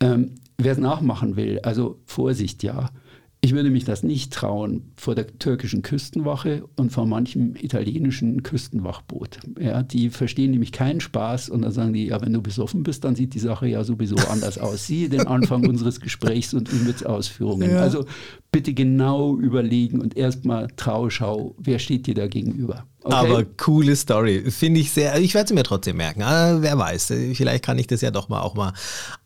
ähm, 0.00 0.32
wer 0.58 0.72
es 0.72 0.78
nachmachen 0.78 1.36
will, 1.36 1.60
also 1.62 1.98
Vorsicht, 2.06 2.62
ja, 2.62 2.90
ich 3.44 3.52
würde 3.52 3.68
mich 3.68 3.84
das 3.84 4.02
nicht 4.02 4.32
trauen 4.32 4.92
vor 4.96 5.14
der 5.14 5.38
türkischen 5.38 5.82
Küstenwache 5.82 6.64
und 6.76 6.92
vor 6.92 7.04
manchem 7.04 7.54
italienischen 7.56 8.42
Küstenwachboot. 8.42 9.38
Ja, 9.60 9.82
die 9.82 10.08
verstehen 10.08 10.52
nämlich 10.52 10.72
keinen 10.72 11.02
Spaß 11.02 11.50
und 11.50 11.60
dann 11.60 11.70
sagen 11.70 11.92
die, 11.92 12.06
ja, 12.06 12.22
wenn 12.22 12.32
du 12.32 12.40
besoffen 12.40 12.84
bist, 12.84 13.04
dann 13.04 13.14
sieht 13.14 13.34
die 13.34 13.38
Sache 13.38 13.66
ja 13.66 13.84
sowieso 13.84 14.16
anders 14.30 14.56
aus. 14.56 14.86
Siehe 14.86 15.10
den 15.10 15.26
Anfang 15.26 15.66
unseres 15.68 16.00
Gesprächs 16.00 16.54
und 16.54 16.72
Ümits 16.72 17.04
Ausführungen. 17.04 17.70
Ja. 17.70 17.80
Also 17.80 18.06
bitte 18.50 18.72
genau 18.72 19.36
überlegen 19.36 20.00
und 20.00 20.16
erstmal 20.16 20.68
Trauschau, 20.76 21.54
wer 21.58 21.78
steht 21.78 22.06
dir 22.06 22.14
da 22.14 22.28
gegenüber? 22.28 22.86
Okay. 23.06 23.14
Aber 23.14 23.44
coole 23.44 23.96
Story. 23.96 24.50
Finde 24.50 24.80
ich 24.80 24.90
sehr, 24.90 25.20
ich 25.20 25.34
werde 25.34 25.48
sie 25.48 25.54
mir 25.54 25.62
trotzdem 25.62 25.98
merken. 25.98 26.22
Aber 26.22 26.62
wer 26.62 26.78
weiß, 26.78 27.12
vielleicht 27.34 27.62
kann 27.62 27.78
ich 27.78 27.86
das 27.86 28.00
ja 28.00 28.10
doch 28.10 28.30
mal 28.30 28.40
auch 28.40 28.54
mal 28.54 28.72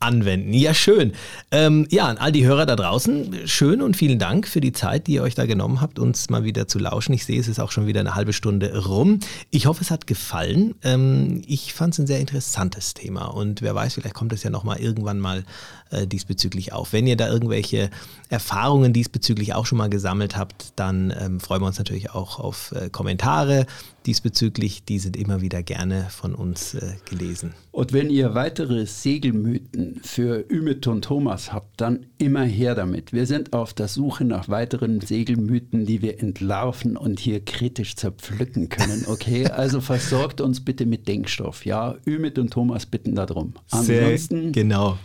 anwenden. 0.01 0.53
Ja, 0.53 0.73
schön. 0.73 1.13
Ähm, 1.49 1.87
ja, 1.89 2.07
an 2.07 2.17
all 2.17 2.33
die 2.33 2.45
Hörer 2.45 2.65
da 2.65 2.75
draußen, 2.75 3.47
schön 3.47 3.81
und 3.81 3.95
vielen 3.95 4.19
Dank 4.19 4.49
für 4.49 4.59
die 4.59 4.73
Zeit, 4.73 5.07
die 5.07 5.13
ihr 5.13 5.23
euch 5.23 5.33
da 5.33 5.45
genommen 5.45 5.79
habt, 5.79 5.97
uns 5.97 6.29
mal 6.29 6.43
wieder 6.43 6.67
zu 6.67 6.77
lauschen. 6.77 7.13
Ich 7.13 7.25
sehe, 7.25 7.39
es 7.39 7.47
ist 7.47 7.59
auch 7.59 7.71
schon 7.71 7.87
wieder 7.87 8.01
eine 8.01 8.15
halbe 8.15 8.33
Stunde 8.33 8.85
rum. 8.85 9.19
Ich 9.49 9.65
hoffe, 9.65 9.81
es 9.81 9.91
hat 9.91 10.07
gefallen. 10.07 10.75
Ähm, 10.83 11.41
ich 11.47 11.73
fand 11.73 11.93
es 11.93 11.99
ein 11.99 12.07
sehr 12.07 12.19
interessantes 12.19 12.93
Thema 12.93 13.27
und 13.27 13.61
wer 13.61 13.75
weiß, 13.75 13.93
vielleicht 13.93 14.15
kommt 14.15 14.33
es 14.33 14.43
ja 14.43 14.49
noch 14.49 14.65
mal 14.65 14.77
irgendwann 14.77 15.19
mal 15.19 15.45
äh, 15.91 16.07
diesbezüglich 16.07 16.73
auf. 16.73 16.93
Wenn 16.93 17.07
ihr 17.07 17.17
da 17.17 17.27
irgendwelche 17.27 17.89
Erfahrungen 18.29 18.93
diesbezüglich 18.93 19.53
auch 19.53 19.65
schon 19.65 19.77
mal 19.77 19.89
gesammelt 19.89 20.37
habt, 20.37 20.73
dann 20.75 21.13
ähm, 21.19 21.39
freuen 21.39 21.61
wir 21.61 21.67
uns 21.67 21.77
natürlich 21.77 22.11
auch 22.11 22.39
auf 22.39 22.73
äh, 22.73 22.89
Kommentare 22.89 23.65
diesbezüglich. 24.05 24.85
Die 24.85 24.99
sind 24.99 25.17
immer 25.17 25.41
wieder 25.41 25.63
gerne 25.63 26.07
von 26.09 26.35
uns 26.35 26.73
äh, 26.73 26.93
gelesen. 27.09 27.53
Und 27.71 27.93
wenn 27.93 28.09
ihr 28.09 28.35
weitere 28.35 28.85
Segelmythen 28.85 30.01
für 30.03 30.45
Ümit 30.51 30.87
und 30.87 31.03
Thomas 31.03 31.53
habt, 31.53 31.81
dann 31.81 32.05
immer 32.17 32.43
her 32.43 32.75
damit. 32.75 33.13
Wir 33.13 33.25
sind 33.25 33.53
auf 33.53 33.73
der 33.73 33.87
Suche 33.87 34.25
nach 34.25 34.49
weiteren 34.49 35.01
Segelmythen, 35.01 35.85
die 35.85 36.01
wir 36.01 36.19
entlarven 36.19 36.97
und 36.97 37.19
hier 37.19 37.43
kritisch 37.43 37.95
zerpflücken 37.95 38.69
können. 38.69 39.05
Okay, 39.07 39.47
also 39.49 39.81
versorgt 39.81 40.41
uns 40.41 40.63
bitte 40.63 40.85
mit 40.85 41.07
Denkstoff. 41.07 41.65
Ja, 41.65 41.95
Ümit 42.05 42.37
und 42.37 42.51
Thomas 42.51 42.85
bitten 42.85 43.15
darum. 43.15 43.53
Ansonsten 43.71 44.43
Sehr 44.43 44.51
genau. 44.51 44.97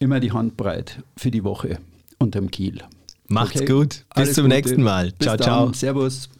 Immer 0.00 0.18
die 0.18 0.32
Hand 0.32 0.56
breit 0.56 1.02
für 1.16 1.30
die 1.30 1.44
Woche 1.44 1.78
unterm 2.18 2.50
Kiel. 2.50 2.82
Macht's 3.28 3.60
okay. 3.60 3.72
gut. 3.72 3.88
Bis 3.88 4.04
Alles 4.10 4.34
zum 4.34 4.44
Gute. 4.44 4.56
nächsten 4.56 4.82
Mal. 4.82 5.12
Bis 5.12 5.26
ciao, 5.26 5.36
dann. 5.36 5.44
ciao. 5.44 5.72
Servus. 5.72 6.30